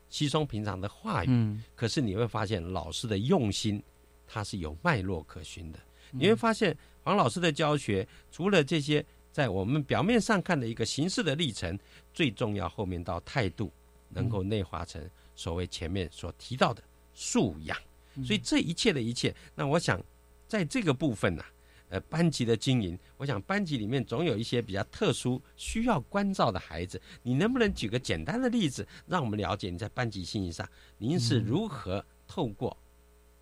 [0.08, 3.82] 稀松平常的话语，嗯可是你会发现老师的用心，
[4.26, 5.78] 它是有脉络可循的。
[6.14, 6.20] 嗯。
[6.20, 11.78] 你会发现黄老师的教学，除了这些在我们表面上看的一个形式的历程，
[12.12, 13.70] 最重要后面到态度，
[14.08, 15.02] 能够内化成
[15.34, 17.76] 所谓前面所提到的素养。
[18.14, 18.24] 嗯。
[18.24, 20.02] 所以这一切的一切，那我想
[20.48, 21.44] 在这个部分呢、
[21.88, 31.44] 呃，班级的经营，我想班级里面总有一些比较特殊需要关照的孩子，你能不能举个简单的例子，让我们了解你在班级经营上，您是嗯。
[31.44, 32.76] 如何透过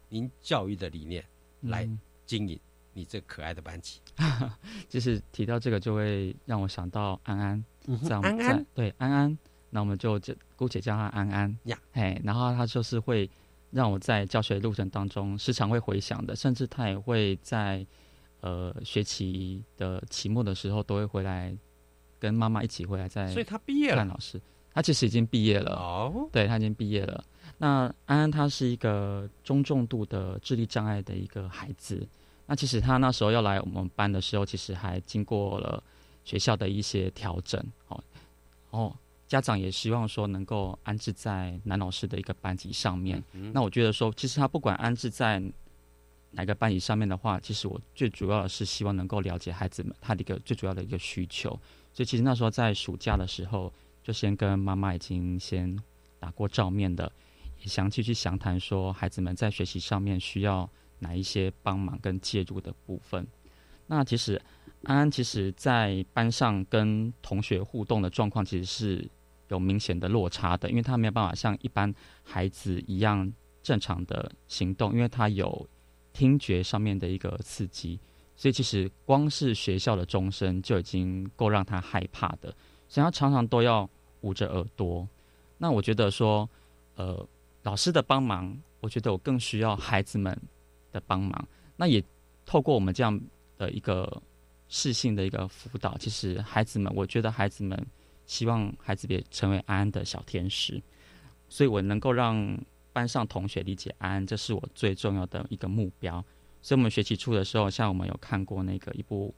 [0.09, 1.25] 您教育的理念
[1.61, 2.01] 来嗯
[2.33, 2.59] 经营
[2.95, 4.01] 你这可爱的班级？
[4.89, 7.65] 就是提到这个，就会让我想到安安，
[8.09, 13.29] 在我们安安在对安安，那我们就就姑且叫他安安呀，嘿，然后他就是会
[13.71, 17.87] 让我在教学路程当中时常会回想的，甚至他也会在
[18.41, 21.55] 呃学期的期末的时候都会回来
[22.19, 24.41] 跟妈妈一起回来在，所以他毕业了看老师，
[24.73, 27.23] 他其实已经毕业了哦，对他已经毕业了。
[27.59, 32.07] 那安安他是一个中重度的智力障碍的一个孩子。
[32.53, 35.83] 那其实他那时候要来我们班的时候，其实还经过了
[36.23, 38.05] 学校的一些调整，哦，
[38.69, 38.95] 哦，
[39.27, 43.25] 家长也希望说能够安置在男老师的一个班级上面。
[43.33, 45.43] 嗯那我觉得说，其实他不管安置在
[46.33, 51.59] 哪个班级上面的话，其实我最主要的是希望能够了解孩子们他的一个最主要的一个需求。
[51.95, 53.73] 所以其实那时候在暑假的时候，
[54.03, 55.75] 就先跟妈妈已经先
[56.21, 57.11] 打过照面的，
[57.61, 60.69] 也详细去详谈说孩子们在学习上面需要
[61.03, 63.27] 哪一些帮忙跟介入的部分。
[63.87, 64.41] 那其实
[64.85, 69.09] 安安其实在班上跟同学互动的状况其实是
[69.49, 71.93] 有明显的落差的，因为他没有办法像一般
[72.23, 73.31] 孩子一样
[73.63, 75.69] 正常的行动，因为他有
[76.13, 78.01] 听觉上面的一个刺激，
[78.35, 82.55] 所以其实光是学校的钟声就已经够让他害怕的，
[82.89, 83.89] 所以他常常都要
[84.23, 85.07] 捂着耳朵。
[85.59, 86.49] 那我觉得说，
[86.97, 87.29] 呃，
[87.63, 90.37] 老师的帮忙，我觉得我更需要孩子们
[90.93, 91.49] 的帮忙。
[91.77, 92.03] 那也
[92.47, 93.21] 透过我们这样
[93.59, 94.23] 的一个
[94.69, 97.87] 适性的一个辅导，其实孩子们，我觉得孩子们
[98.27, 100.81] 希望孩子也成为安安的小天使，
[101.49, 102.59] 所以我能够让
[102.93, 106.25] 班上同学理解安安，这是我最重要的一个目标。
[106.61, 109.35] 所以，我们学期初的时候，像我们有看过那个一部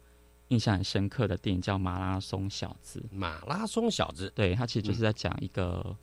[0.48, 3.00] 印象很深刻的电影，叫《马拉松小子》。
[3.16, 5.96] 马拉松小子，对他其实就是在讲一个，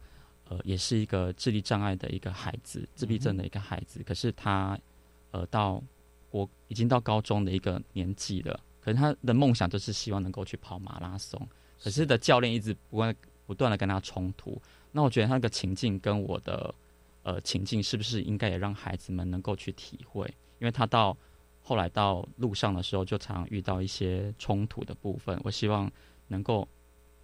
[0.50, 4.02] 呃，也是一个智力障碍的一个孩子，自闭症的一个孩子。
[4.04, 4.78] 可是他，
[5.32, 5.82] 呃，到
[6.30, 11.46] 国已经到高中的一个年纪了，可是他的梦想就是希望能够去跑马拉松。
[11.82, 13.16] 可是的教练一直不断
[13.46, 14.62] 不断的跟他冲突。
[14.92, 16.74] 那我觉得他那个情境跟我的
[17.24, 20.26] 呃情境是不是应该也让孩子们能够去体会？
[20.60, 21.18] 因为他到
[21.62, 25.40] 后来到路上的时候，就常常遇到一些冲突的部分。
[25.44, 25.92] 我希望
[26.28, 26.68] 能够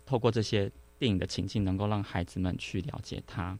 [0.06, 3.58] 透过这些电影的情境，能够让孩子们去了解他。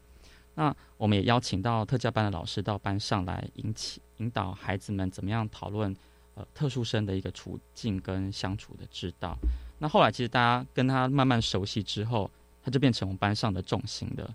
[0.56, 5.96] 那我们也邀请到特教班的老师到班上来引起引导孩子们怎么样讨论
[6.36, 9.38] 呃特殊生的一个处境跟相处的之道。
[9.80, 12.30] 那后来其实大家跟他慢慢熟悉之后，
[12.64, 14.26] 他就变成我们班上的重心的，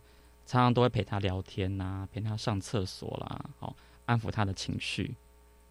[0.47, 3.75] 常常都会陪他聊天呐、陪他上厕所啦，好
[4.07, 5.15] 安抚他的情绪。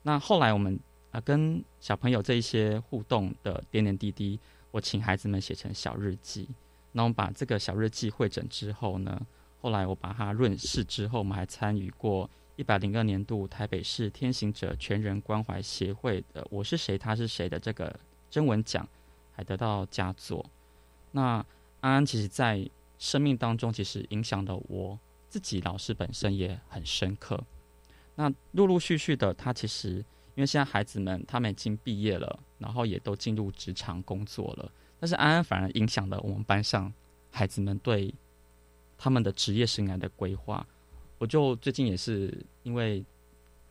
[0.03, 0.79] 那后来我们
[1.11, 4.39] 啊、跟小朋友这一些互动的点点滴滴，
[4.71, 6.47] 我请孩子们写成小日记。
[6.93, 9.21] 那我们把这个小日记会诊之后呢，
[9.61, 12.29] 后来我把它润饰之后，我们还参与过
[12.61, 17.99] 一百零二年度台北市天行者全人关怀协会的“我是谁，他是谁”的这个
[18.29, 18.87] 征文奖，
[19.31, 20.45] 还得到佳作。
[21.09, 21.43] 那
[21.79, 27.43] 安安其实，在生命当中，其实影响的我自己，老师本身也很深刻。
[28.13, 29.93] 那陆陆续续的，他其实
[30.35, 36.93] 因为现在孩子们他们已经毕业了，然后也都进入职场工作了，但是安安反而影响了我们班上
[37.31, 38.13] 孩子们对。
[39.03, 40.63] 他们的职业生涯的规划，
[41.21, 43.05] 我就最近也是因为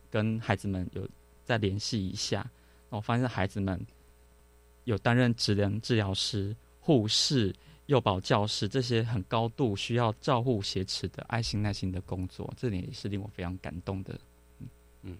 [0.09, 1.05] 跟孩子们有
[1.43, 2.49] 再联系一下，
[2.87, 3.77] 我发现孩子们
[4.85, 7.53] 有担任职能治疗师、护士、
[7.87, 14.17] 幼保教师这些很高度需要照护挟持的爱心耐心的工作，这点也是令我非常感动的。
[14.59, 14.67] 嗯
[15.01, 15.17] 嗯，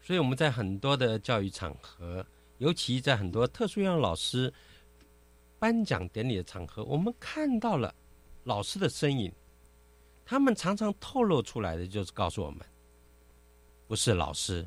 [0.00, 2.24] 所以我们在很多的教育场合，
[2.56, 4.50] 尤其在很多特殊幼儿老师
[5.58, 7.94] 颁奖典礼的场合，我们看到了。
[8.44, 9.32] 老师的身影，
[10.24, 12.60] 他们常常透露出来的就是告诉我们，
[13.86, 14.66] 不是老师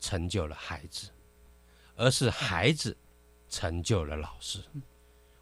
[0.00, 1.10] 成就了孩子，
[1.94, 2.96] 而是孩子
[3.48, 4.60] 成就了老师。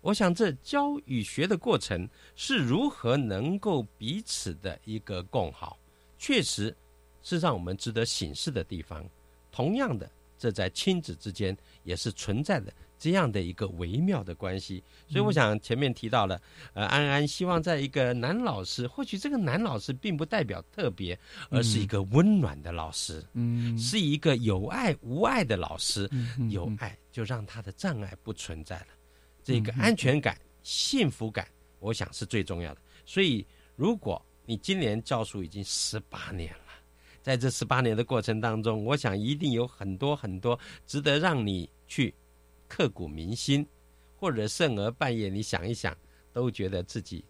[0.01, 5.79] 我想，这教与学的过程是如何能够彼此的一个共好，
[6.19, 6.77] 确实
[7.23, 9.09] 是让我们值得省视的地方。
[9.51, 12.73] 同样的，这在亲子之间也是存在的。
[12.97, 16.41] 这样的一个微妙的关系，所以我想前面提到了，
[16.73, 21.19] 呃，安安希望在一个男老师，或许这个男老师并不代表特别，
[21.51, 26.09] 而是一个温暖的老师，嗯，是一个有爱无爱的老师，
[26.49, 28.87] 有爱就让他的障碍不存在了，
[29.43, 31.47] 这个安全感、幸福感，
[31.81, 32.81] 我想是最重要的。
[33.05, 36.64] 所以，如果你今年教书已经十八年了，
[37.25, 40.57] 在这十八年的过程当中，我想一定有很多很多
[40.87, 42.15] 值得让你去。
[42.67, 43.65] 刻骨铭心，
[44.17, 45.97] 或者甚而半夜，你想一想，
[46.33, 47.25] 都觉得自己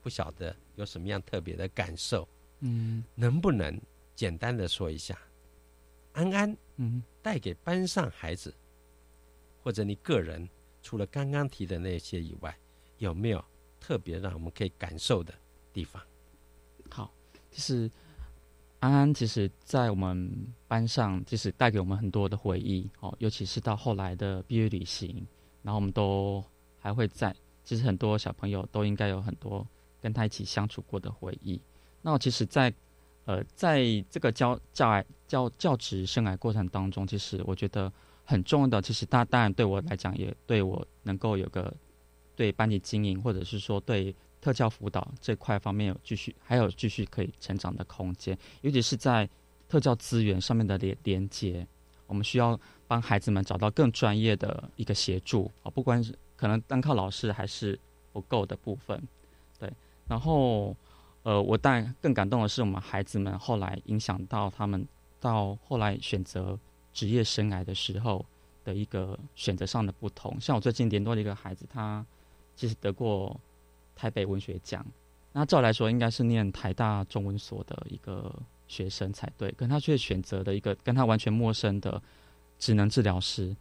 [0.00, 2.28] 不晓得有什么样特别的感受。
[2.60, 3.80] 嗯，能不能
[4.14, 5.18] 简单的说一下，
[6.12, 8.54] 安安，嗯，带给班上孩子，
[9.62, 10.48] 或者你个人，
[10.82, 12.56] 除了刚刚提的那些以外，
[12.98, 13.44] 有没有
[13.80, 15.34] 特别让我们可以感受的
[15.72, 16.00] 地方？
[16.90, 17.12] 好，
[17.50, 17.90] 就是。
[18.84, 20.30] 安安其实，在我们
[20.68, 25.26] 班上，其实带给我们很多的回忆哦，尤其是到后来的毕业旅行，
[25.62, 26.44] 然后我们都
[26.78, 27.34] 还会在。
[27.64, 29.66] 其实很多小朋友都应该有很多
[30.02, 31.58] 跟他一起相处过的回忆。
[32.02, 32.70] 那我其实，在
[33.24, 37.90] 呃，在这个教教教教职生涯过程当中，其实我觉得
[38.22, 41.74] 很重要的，其实他当然对我来讲，也对我能够有个
[42.36, 44.14] 对班级经营，或者是说对。
[44.44, 49.26] 特教辅导这块方面有继续还有继续可以成长的空间，尤其是在
[49.70, 51.66] 特教资源上面的连连接，
[52.06, 57.80] 我们需要帮孩子们找到更专业的一个协助啊，不管是可能单靠老师还是
[58.12, 59.02] 不够的部分，
[59.58, 59.72] 对。
[60.06, 60.76] 然后，
[61.22, 64.86] 呃，我但更感动的是，我们孩子们后来影响到他们
[65.20, 66.58] 到后来选择
[66.92, 68.22] 职业生涯的时候
[68.62, 70.38] 的一个选择上的不同。
[70.38, 72.04] 像我最近联络的一个孩子，他
[72.54, 73.40] 其实得过。
[73.94, 74.84] 台北文学奖，
[75.32, 78.34] 那照来说应该是念台大中文所的一个
[78.68, 82.00] 学生才对，可他却选择的一个跟他完全陌生的
[82.58, 83.54] 职能治疗师。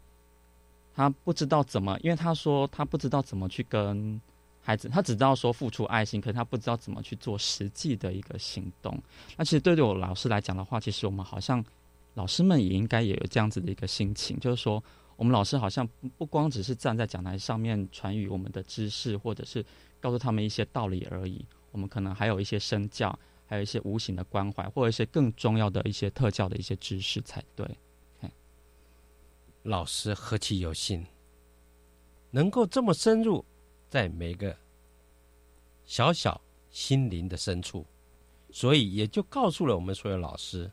[0.96, 4.22] 他不知道怎么，因为他说他不知道怎么去跟
[4.62, 8.96] 孩子，他只知道说付出爱心，可是他不知道怎么去做实际的一个行动。
[9.36, 11.64] 那其实对于我老师来讲的话，其实我们好像
[12.14, 14.82] 老师们也应该也有这样子的一个心情，就是说
[15.16, 19.66] 我们老师好像不光只是站在讲台上面传语我们的知识，或者是。
[20.04, 27.66] 告诉他们一些道理而已，我们可能还有一些身教，还有一些无形的关怀，或者一些更重要的一些特教的一些知识才对。
[29.62, 31.06] 老师何其有幸，
[32.32, 33.46] 能够这么深入
[33.90, 34.54] 在每个
[35.86, 37.86] 小小心灵的深处，
[38.52, 40.70] 所以也就告诉了我们所有老师，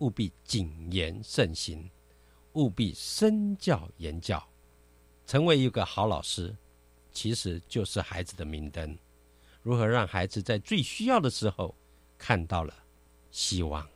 [0.00, 1.90] 务必谨言慎行，
[2.52, 4.46] 务必身教言教，
[5.24, 6.54] 成为一个好老师。
[7.14, 8.98] 其实就是孩子的明灯，
[9.62, 11.74] 如何让孩子在最需要的时候
[12.18, 12.74] 看到了
[13.30, 13.88] 希望。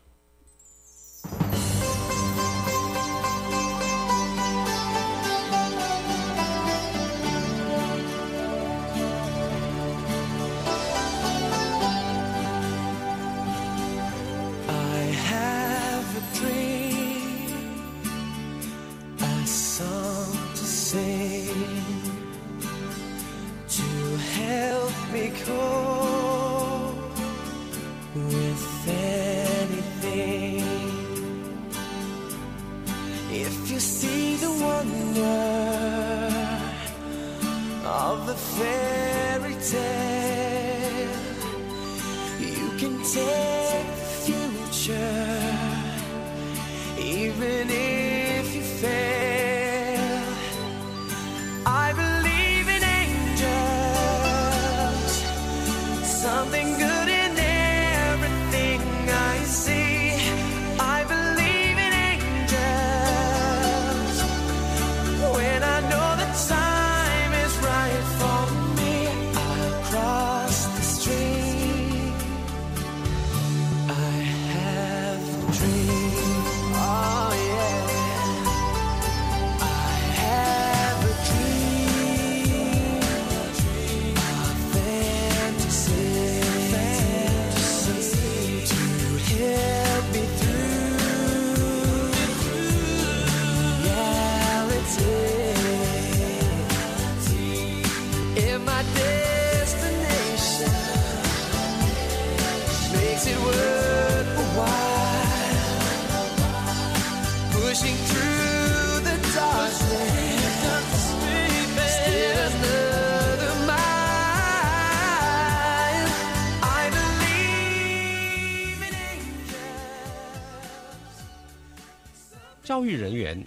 [122.78, 123.44] 教育人员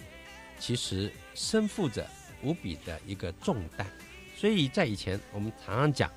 [0.58, 2.06] 其实身负着
[2.42, 3.86] 无比的一个重担，
[4.36, 6.10] 所以在以前我们常常讲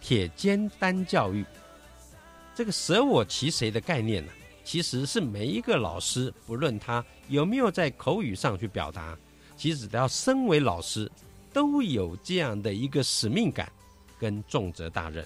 [0.00, 1.44] 铁肩担教育，
[2.54, 4.30] 这个舍我其谁的概念呢、
[4.62, 9.18] 其实是每一个老师，不论他有没有在口语上去表达，
[9.56, 11.10] 其实只要身为老师，
[11.52, 13.72] 都有这样的一个使命感
[14.20, 15.24] 跟重责大任。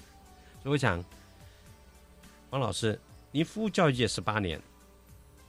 [0.63, 1.05] 所以我想，
[2.49, 2.99] 王老师，
[3.31, 4.59] 您服务教育界十八年，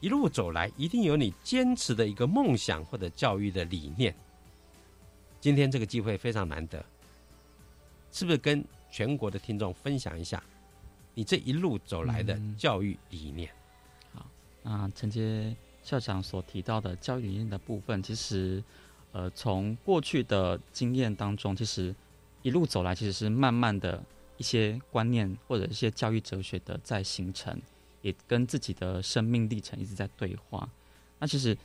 [0.01, 4.15] 一路走来，一定有你坚持的一个梦想或者教育的理念。
[5.41, 6.85] 今天这个机会非常难得，
[8.13, 10.43] 是不是跟全国的听众分享一下
[11.15, 13.51] 你这一路走来的教育理念？
[14.63, 18.63] 那承接校长所提到的教育理念的部分，其实，
[19.13, 21.95] 呃，从过去的经验当中，其实
[22.43, 24.03] 一路走来，其实是慢慢的
[24.37, 27.57] 一些观念或者一些教育哲学的在形成，
[28.07, 30.69] 也跟自己的生命历程一直在对话。
[31.19, 31.57] 那其实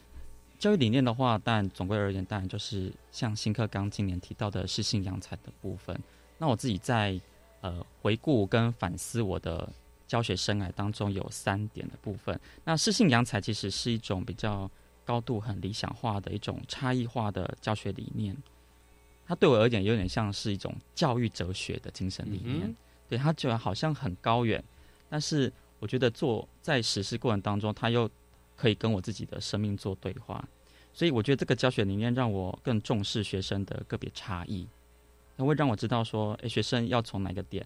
[0.57, 5.95] 教育理念的话，但总归而言，当然就是像新课纲今年提到的适性扬才的部分。
[6.39, 7.19] 那我自己在
[7.61, 9.71] 呃回顾跟反思我的
[10.07, 12.39] 教学生涯当中有三点的部分。
[12.65, 14.69] 那适性扬才其实是一种比较
[15.05, 18.35] 高度很理想化的一种差异化的教学理念，
[19.27, 22.67] 它对我而言有点像是一种教育哲学的精神理念。
[22.67, 22.75] 嗯
[23.11, 24.63] 对它就好像很高远，
[25.09, 25.51] 但是
[25.81, 28.07] 我觉得做在实施过程当中，他又
[28.55, 30.47] 可以跟我自己的生命做对话。
[30.93, 34.67] 所以我觉得这个教学理念让我更重视学生的个别差异，
[35.35, 37.65] 它会让我知道说，诶，学生要从哪个点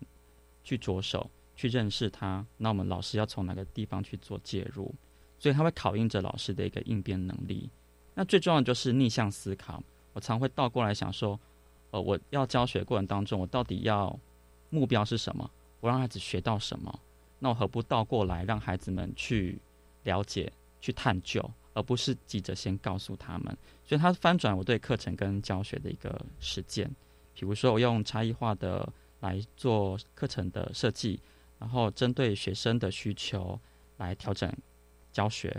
[0.64, 4.94] 去着手去认识他，那我们老师要从哪个地方去做介入，
[5.38, 7.70] 所以它会考验着老师的一个应变能力。
[8.14, 11.38] 那最重要的就是逆向思考，我常会倒过来想说，
[11.92, 14.18] 呃，我要教学过程当中，我到底要
[14.70, 15.50] 目标是什么？
[15.82, 17.00] 我让孩子学到什么？
[17.46, 19.60] 那我何不倒过来让孩子们去
[20.02, 23.56] 了解、去探究，而不是急着先告诉他们？
[23.86, 26.90] 所以，他翻转我对课程跟教学的一个实践。
[27.36, 31.20] 比如说，我用差异化的来做课程的设计，
[31.60, 33.60] 然后针对学生的需求
[33.98, 34.52] 来调整
[35.12, 35.56] 教学，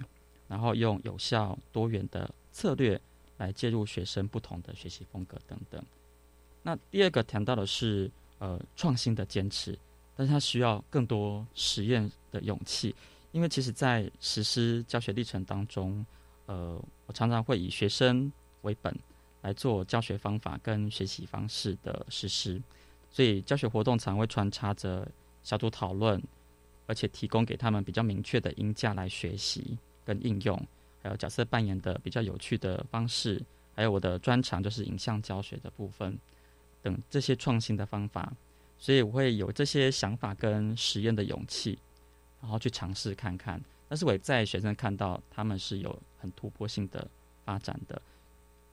[0.49, 3.01] 然后用有效多元的策略
[3.37, 5.80] 来介入学生不同的学习风格等等。
[6.64, 8.11] 那第二个谈到的是
[8.41, 9.78] 呃创新的坚持，
[10.17, 12.95] 但是它需要更多实验的勇气，
[13.33, 16.05] 因为其实在实施教学历程当中，
[16.47, 18.99] 呃，我常常会以学生为本
[19.43, 22.61] 来做教学方法跟学习方式的实施，
[23.11, 25.07] 所以教学活动常会穿插着
[25.43, 26.21] 小组讨论，
[26.87, 30.61] 而且提供给他们比较明确的音架来学习跟应用，
[31.03, 33.41] 还有角色扮演的比较有趣的方式，
[33.75, 36.19] 还有我的专长就是影像教学的部分
[36.83, 38.33] 等这些创新的方法，
[38.79, 41.79] 所以我会有这些想法跟实验的勇气，
[42.41, 43.62] 然后去尝试看看。
[43.89, 47.09] 但是我也在学生看到他们是有很突破性的
[47.45, 48.01] 发展的，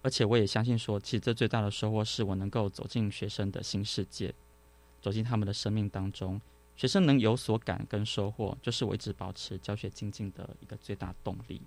[0.02, 4.34] 而且我也相信说，其实这最大的收获是我能够走进学生的新世界，
[5.02, 6.42] 走进他们的生命当中，
[6.76, 11.62] 学生能有所感跟收获，就是我一直保持教学精进的一个最大动力。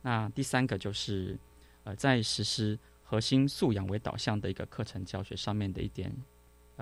[0.00, 1.38] 那第三个就是，
[1.84, 6.10] 呃，在实施核心素养为导向的一个课程教学上面的一点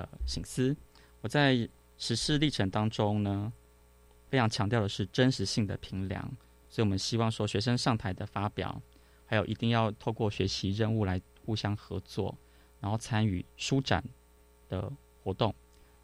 [0.01, 0.77] 呃醒思。
[1.21, 3.53] 我在实施历程当中呢，
[4.31, 6.23] 非常强调的是真实性的评量，
[6.69, 8.81] 所以我们希望说学生上台的发表，
[9.27, 12.35] 还有一定要透过学习任务来互相合作，
[12.81, 14.03] 然后参与舒展
[14.69, 14.91] 的
[15.23, 15.55] 活动，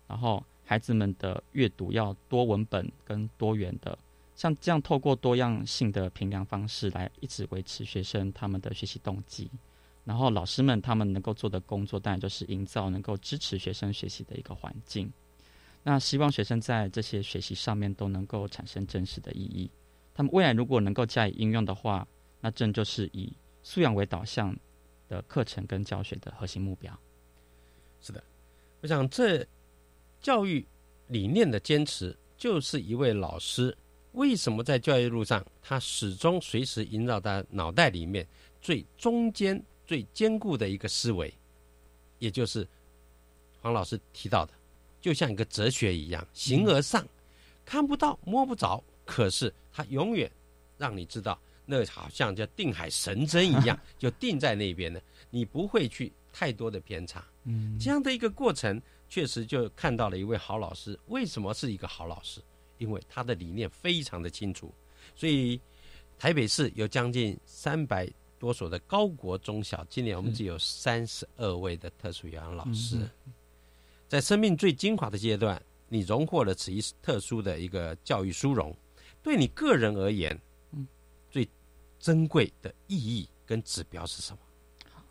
[0.06, 3.98] 然后孩子们的阅读要多文本跟多元的，
[4.34, 9.50] 像这样透过多样性的评量方式来一直维持学生他们的学习动机。
[10.06, 15.12] 然后老师们他们能够做的工作，当然就是营造能够支持学生学习的一个环境。
[15.82, 19.70] 那希望学生在这些学习上面都能够产生真实的意义。
[20.14, 22.06] 他们未来如果能够加以应用的话，
[22.40, 23.32] 那正就是以
[23.62, 24.56] 素养为导向
[25.08, 26.96] 的课程跟教学的核心目标。
[28.00, 28.22] 是的，
[28.80, 29.44] 我想这
[30.20, 30.64] 教育
[31.08, 33.76] 理念的坚持，就是一位老师
[34.12, 38.26] 为什么在教育路上，他始终随时萦绕在脑袋里面
[38.60, 41.32] 最中间、最坚固的一个思维，
[42.18, 42.66] 也就是
[43.60, 44.52] 黄老师提到的，
[45.00, 47.06] 就像一个哲学一样，形而上，
[47.64, 50.30] 看不到、摸不着，可是它永远
[50.76, 57.24] 让你知道，那好像叫定海神针一样， 就定在那边了，你不会去太多的偏差。
[57.44, 60.98] 嗯，这样的一个过程，确实就看到了一位好老师。
[61.06, 62.40] 为什么是一个好老师？
[62.78, 64.74] 因为他的理念非常的清楚。
[65.14, 65.60] 所以
[66.18, 68.06] 台北市有将近三百
[68.38, 73.08] 多所的高国中小，今年我们只有三十二位的特殊养老师。
[74.08, 78.76] 在生命最精华的阶段，你荣获了此一特殊的一个教育殊荣，
[79.22, 80.38] 对你个人而言，
[80.72, 80.86] 嗯，
[81.30, 81.48] 最
[81.98, 84.38] 珍贵的意义跟指标是什么？
[84.92, 85.02] 好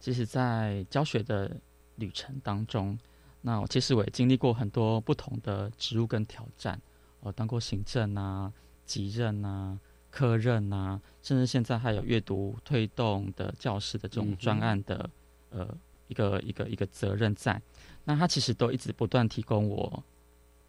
[0.00, 1.56] 其实，在教学的
[1.96, 2.98] 旅程当中，
[3.40, 6.80] 那我其实我也经历过很多不同的职务跟挑战，
[7.20, 8.52] 我当过行政啊、
[8.84, 9.78] 级任啊、
[10.10, 15.08] 科任啊，甚至现在还有阅读推动的教师的这种专案的、
[15.50, 15.68] 呃
[16.08, 17.62] 一个一个一个责任在。
[18.02, 20.02] 那他其实都一直不断提供我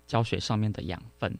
[0.06, 1.36] 教学上面的养分。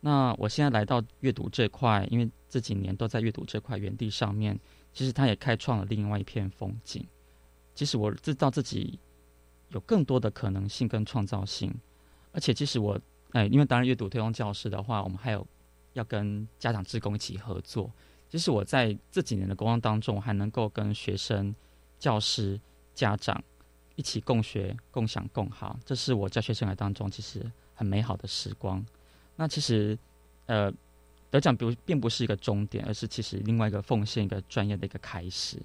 [0.00, 4.58] 那我现在来到阅读这块，因为这几年都在阅读这块园地上面，
[4.92, 7.06] 其实他也开创了另外一片风景。
[7.74, 8.98] 其实我知道自己
[9.68, 11.74] 有更多的可能性跟创造性，
[12.32, 12.98] 而且其实我
[13.32, 15.46] 哎，因为当然阅读推动教师的话，我们还有
[15.94, 17.90] 要跟家长职工一起合作。
[18.28, 21.54] 其实我在这几年的工作当中，还能够跟学生、
[21.98, 22.60] 教师、
[22.94, 23.42] 家长
[23.96, 28.84] 一起共学、共享、共好，这是我教学生涯当中其实很美好的时光。
[29.34, 29.98] 那其实
[30.46, 30.72] 呃，
[31.30, 35.58] 得奖不并不是一个终点，而是其实另外一个奉献一个专业的一个开始。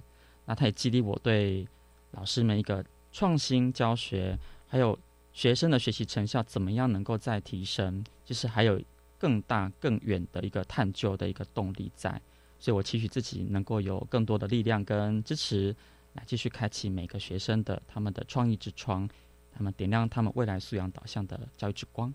[0.45, 1.67] 那它也激励我对。
[2.13, 4.35] 老师们一个创新教学，
[4.67, 4.97] 还有
[5.31, 8.03] 学生的学习成效怎么样能够再提升？
[8.25, 8.81] 其实还有
[9.19, 12.09] 更大更远的一个探究的一个动力在，
[12.57, 15.75] 所以我期许自己能够有更多的力量跟支持，
[16.13, 19.07] 来继续开启每个学生的他们的创意之窗，
[19.51, 22.11] 他们点亮他们未来素养导向的教育之光。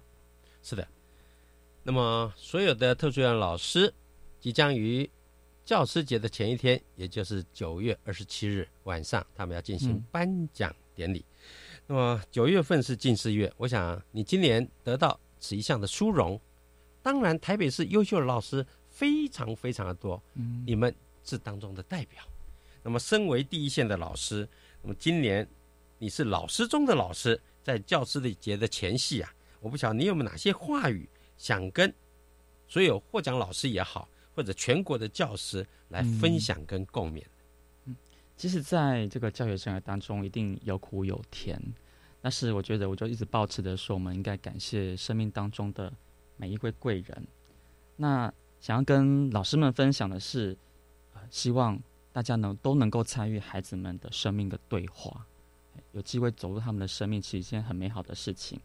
[0.63, 0.89] 是的，
[1.83, 3.95] 那么所有的特殊院老师
[4.41, 5.09] 即将于。
[5.67, 11.25] 教师节的前一天，也就是九月二十七日晚上，他们要进行颁奖典礼。
[11.87, 16.39] 那么九月份是近视月，我想你今年得到此一项的殊荣。
[17.05, 20.93] 当然，台北市优秀的老师非常非常的多，嗯你们
[21.23, 22.25] 是当中的代表。
[22.83, 24.49] 那么，身为第一线的老师，
[24.83, 25.47] 那么今年
[25.99, 31.95] 你是老师中的老师，在教师的节的前夕啊，我不晓得你有没有哪些话语想跟
[32.67, 34.09] 所有获奖老师也好。
[34.37, 37.23] 或者全国的教师来分享跟共勉。
[37.85, 37.95] 嗯，
[38.37, 41.57] 其实，在这个教学生涯当中，一定有苦有甜。
[42.21, 45.93] 但是，我觉得，我就一直保持着说，我们应该感谢生命当中的
[46.37, 47.27] 每一位贵人。
[47.97, 50.57] 那想要跟老师们分享的是，
[51.31, 51.79] 希望
[52.13, 55.27] 大家能都能够参与孩子们的生命的对话，
[55.93, 58.61] 有机会走入他们的生命，是一件很美好的事情。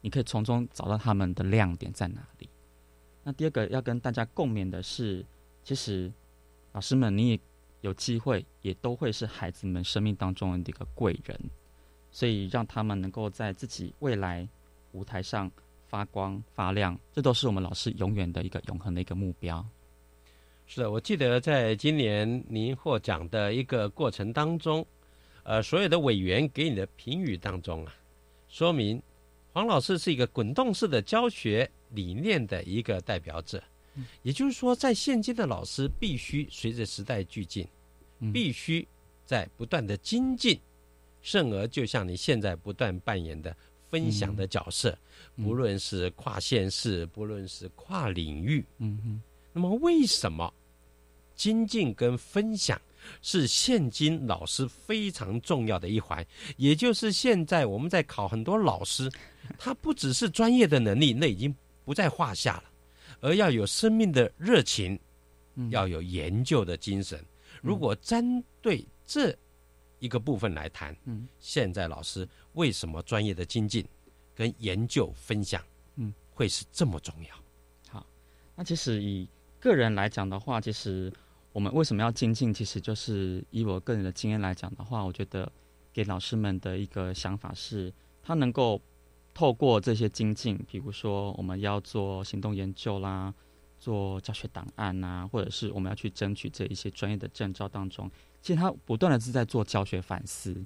[0.00, 2.48] 你可以从中找到他们的亮点在哪里。
[3.22, 5.24] 那第二个要跟大家共勉的是，
[5.62, 6.10] 其实
[6.72, 7.40] 老师们，你也
[7.82, 11.38] 有机会，也都会是孩子们生命当中的一个贵人，
[12.10, 14.48] 所以让他们能够在自己未来
[14.92, 15.50] 舞台上
[15.90, 19.66] 发光发亮，这都是我们老师永远的一个永恒的一个目标。
[20.66, 24.86] 是的，我记得在今年您获奖的一个过程当中，
[25.42, 27.92] 呃，所有的委员给你的评语当中啊，
[28.48, 29.02] 说明
[29.52, 31.68] 黄老师是一个滚动式的教学。
[31.92, 33.60] 理念的一个代表者，
[34.22, 37.66] 也就是说，在现今的老师必须随着时代俱进，
[38.32, 38.86] 必须
[39.26, 40.56] 在不断的精进，
[41.20, 43.56] 甚而就像你现在不断扮演的
[43.90, 44.96] 分享的角色，
[45.36, 49.22] 不论是跨县市，不论是跨领域，嗯哼，
[49.52, 50.52] 那么为什么
[51.34, 52.80] 精进跟分享
[53.20, 56.24] 是现今老师非常重要的一环？
[56.56, 59.10] 也就是现在我们在考很多老师，
[59.58, 61.54] 他不只是专业的能力，那已经。
[61.82, 62.64] 不在话下了，
[63.20, 64.96] 而要有生命的热情，
[65.70, 67.18] 要有研究的精神。
[67.60, 69.36] 如果针对这
[70.00, 73.86] 一个部分来谈，嗯现在老师为什么专业的精进
[74.34, 75.62] 跟研究分享，
[75.96, 77.34] 嗯，会是这么重要。
[77.88, 78.04] 好，
[78.56, 79.28] 那其实以
[79.60, 81.12] 个人来讲的话，其实
[81.52, 82.52] 我们为什么要精进？
[82.52, 85.50] 其实就是以我个人的经验来讲的话，我觉得
[85.92, 87.92] 给老师们的一个想法是，
[88.22, 88.80] 他能够
[89.34, 93.34] 透过这些精进，比如说我们要做行动研究啦，
[93.78, 98.10] 做教学档案呐，或者是我们要去争取这一些专业的证照当中，
[98.40, 100.64] 其实他不断的是在做教学反思。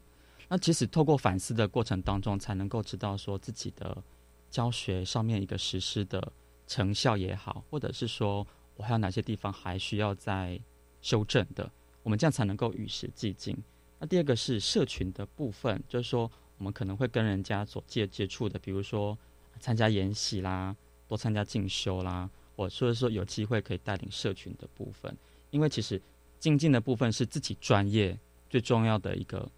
[0.48, 4.02] 那其实透过反思的过程当中，才能够知道说自己的
[4.50, 6.32] 教学上面一个实施的
[6.66, 8.46] 成效也好，或者是说
[8.76, 10.60] 我还有哪些地方还需要再
[11.00, 11.70] 修正的，
[12.02, 13.56] 我们这样才能够与时俱进。
[13.98, 19.16] 那第二个是社群的部分，就是说我们可能会跟人家所接接触的，比如说
[19.58, 20.76] 参加研习啦，
[21.08, 25.16] 多参加进修啦，或者说有机会可以带领社群的部分，
[25.50, 26.00] 因为其实
[26.44, 28.14] 精进的部分是自己专业
[28.50, 29.50] 最重要的一个。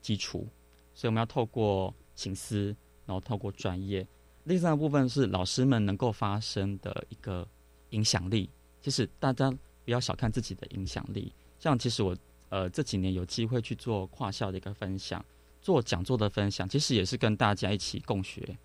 [0.00, 0.46] 基础，
[0.94, 2.74] 所以我们要透过醒思，
[3.04, 4.06] 然后透过专业。
[4.46, 7.46] 第三个部分是老师们能够发生的一个
[7.90, 8.48] 影响力。
[8.80, 9.50] 其实大家
[9.84, 11.34] 不要小看自己的影响力。
[11.58, 12.16] 像其实我
[12.48, 15.22] 呃这几年有机会去做跨校的一个分享，
[15.60, 18.56] 做讲座的分享，其实也是跟大家一起共学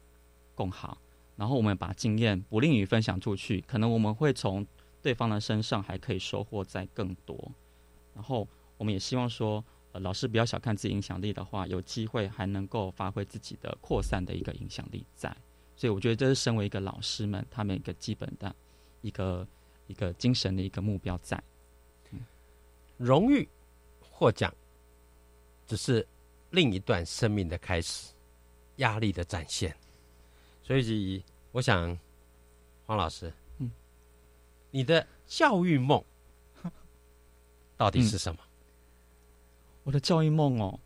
[0.53, 0.99] 共好。
[1.36, 4.65] 然后我们把经验不吝于分享出去，可能我们会从
[5.01, 7.51] 对方的身上还可以收获在更多。
[8.14, 8.47] 然后
[8.78, 9.64] 我们也希望说。
[9.93, 15.30] 呃，老师不要小看自己影响力的话，有机会还能够发挥自己的扩散的一个影响力在，
[15.76, 18.55] 所以我觉得这是身为一个老师们他们一个基本的
[19.01, 19.47] 一个
[19.86, 21.39] 一个精神的一个目标在。
[22.97, 23.47] 荣誉
[24.01, 24.51] 获奖
[25.68, 26.03] 只是
[26.49, 28.14] 另一段生命的开始，
[28.78, 29.78] 压力的展现。
[30.64, 31.95] 所以，我想
[32.88, 33.70] 黄老师，嗯，
[34.72, 36.03] 你的教育梦
[37.78, 38.39] 到底是什么？
[39.84, 40.80] 我的教育梦哦，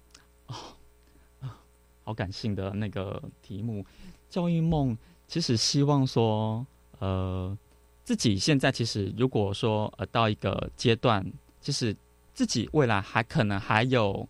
[1.40, 1.60] 啊，
[2.04, 3.86] 好感性的那个题目。
[4.30, 6.66] 教育梦其实希望说，
[7.00, 7.58] 呃，
[8.04, 11.26] 自己现在其实如果说呃到一个阶段，
[11.62, 11.96] 其实
[12.34, 14.28] 自己未来还可能还有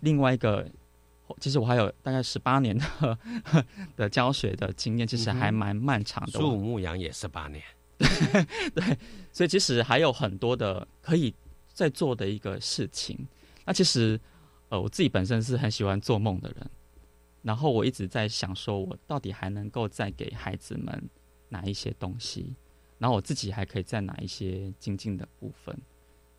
[0.00, 0.66] 另外一个，
[1.40, 3.18] 其实我还有大概十八年的
[3.96, 6.40] 的教学的经验，其实还蛮漫长的。
[6.40, 7.62] 树牧羊也十八年，
[8.74, 8.98] 对，
[9.32, 11.32] 所以其实还有很多的可以
[11.78, 13.16] 在做的一个事情。
[13.64, 14.20] 那其实，
[14.68, 16.70] 呃，我自己本身是很喜欢做梦的人，
[17.40, 21.08] 然后我一直在想，说我到底还能够再给孩子们
[21.48, 22.52] 哪一些东西，
[22.98, 25.78] 然后我自己还可以在哪一些精进的部分，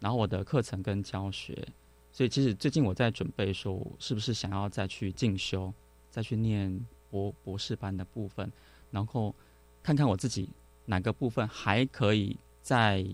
[0.02, 1.66] 然后我的课程跟教学，
[2.12, 5.74] 所以其实最近我在准备，说是不是想要再去进修，
[6.12, 6.78] 再去念
[7.10, 8.52] 博博士班的部分，
[8.92, 9.34] 然后
[9.82, 10.50] 看看我自己
[10.86, 13.06] 哪个部分还可以再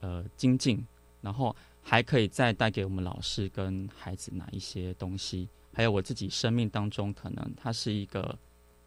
[0.00, 0.86] 呃精进，
[1.20, 1.54] 然后。
[1.80, 5.48] 还可以再带给我们老师跟孩子哪一些东西？
[5.72, 8.38] 还有我自己生命当中，可能它是一个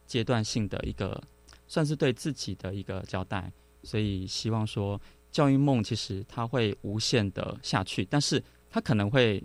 [0.06, 1.20] 阶段性的一个，
[1.68, 3.52] 算是对自己的一个交代。
[3.82, 5.02] 所以希望说，
[5.32, 9.44] 教育梦其实它会无限的下去，但是它可能会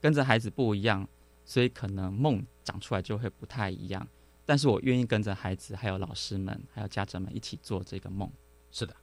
[0.00, 1.06] 跟着孩子不一样，
[1.44, 4.08] 所以可能梦长出来就会不太一样。
[4.46, 8.32] 但是我愿意跟着孩子，还有老师们，还有家长们一起做这个梦。
[8.70, 8.96] 是的，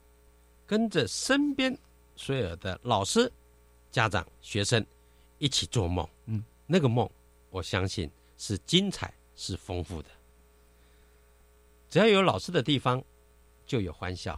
[0.66, 1.78] 跟着身边
[2.18, 3.32] 所有的老师。
[3.90, 4.86] 家长、学生
[5.38, 7.10] 一起做梦，嗯，那个梦，
[7.50, 10.10] 我相信是精彩、是丰富的。
[11.90, 13.02] 只要有老师的地方，
[13.66, 14.38] 就有欢笑。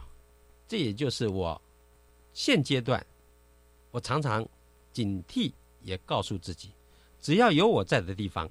[0.68, 1.60] 这也就是我
[2.32, 3.04] 现阶段，
[3.90, 4.48] 我常常
[4.92, 5.52] 警惕，
[5.82, 6.70] 也告诉自己：
[7.20, 8.48] 只要有我在的地方，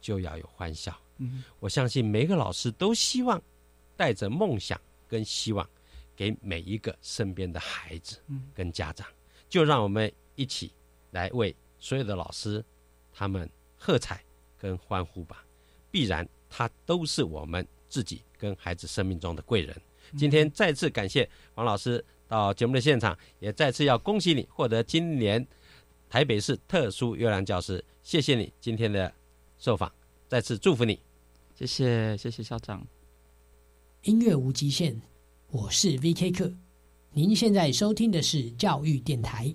[0.00, 0.94] 就要有欢笑。
[1.18, 3.40] 嗯，我相信每个老师都希望
[3.96, 5.66] 带着梦想跟希望，
[6.20, 8.18] 给每一个身边的孩子
[8.54, 9.06] 跟家长。
[9.48, 10.12] 就让我们。
[10.36, 10.72] 一起
[11.10, 12.64] 来为所有的老师
[13.12, 13.46] 他们
[13.76, 14.24] 喝彩
[14.56, 15.44] 跟欢呼吧！
[15.90, 19.76] 必然他都是我们自己跟孩子生命中的贵人。
[20.16, 25.46] 今天再次感谢王老师到节目的现场，也再次要恭喜你获得今年
[26.08, 27.84] 台北市特殊优良教师。
[28.02, 29.12] 谢谢你今天的
[29.58, 29.92] 受访，
[30.26, 31.02] 再次祝福你。
[31.54, 32.86] 谢谢谢谢校长。
[34.04, 35.02] 音乐无极限，
[35.52, 36.52] 我是 V K 课。
[37.12, 39.52] 您现在收听的是教育电台。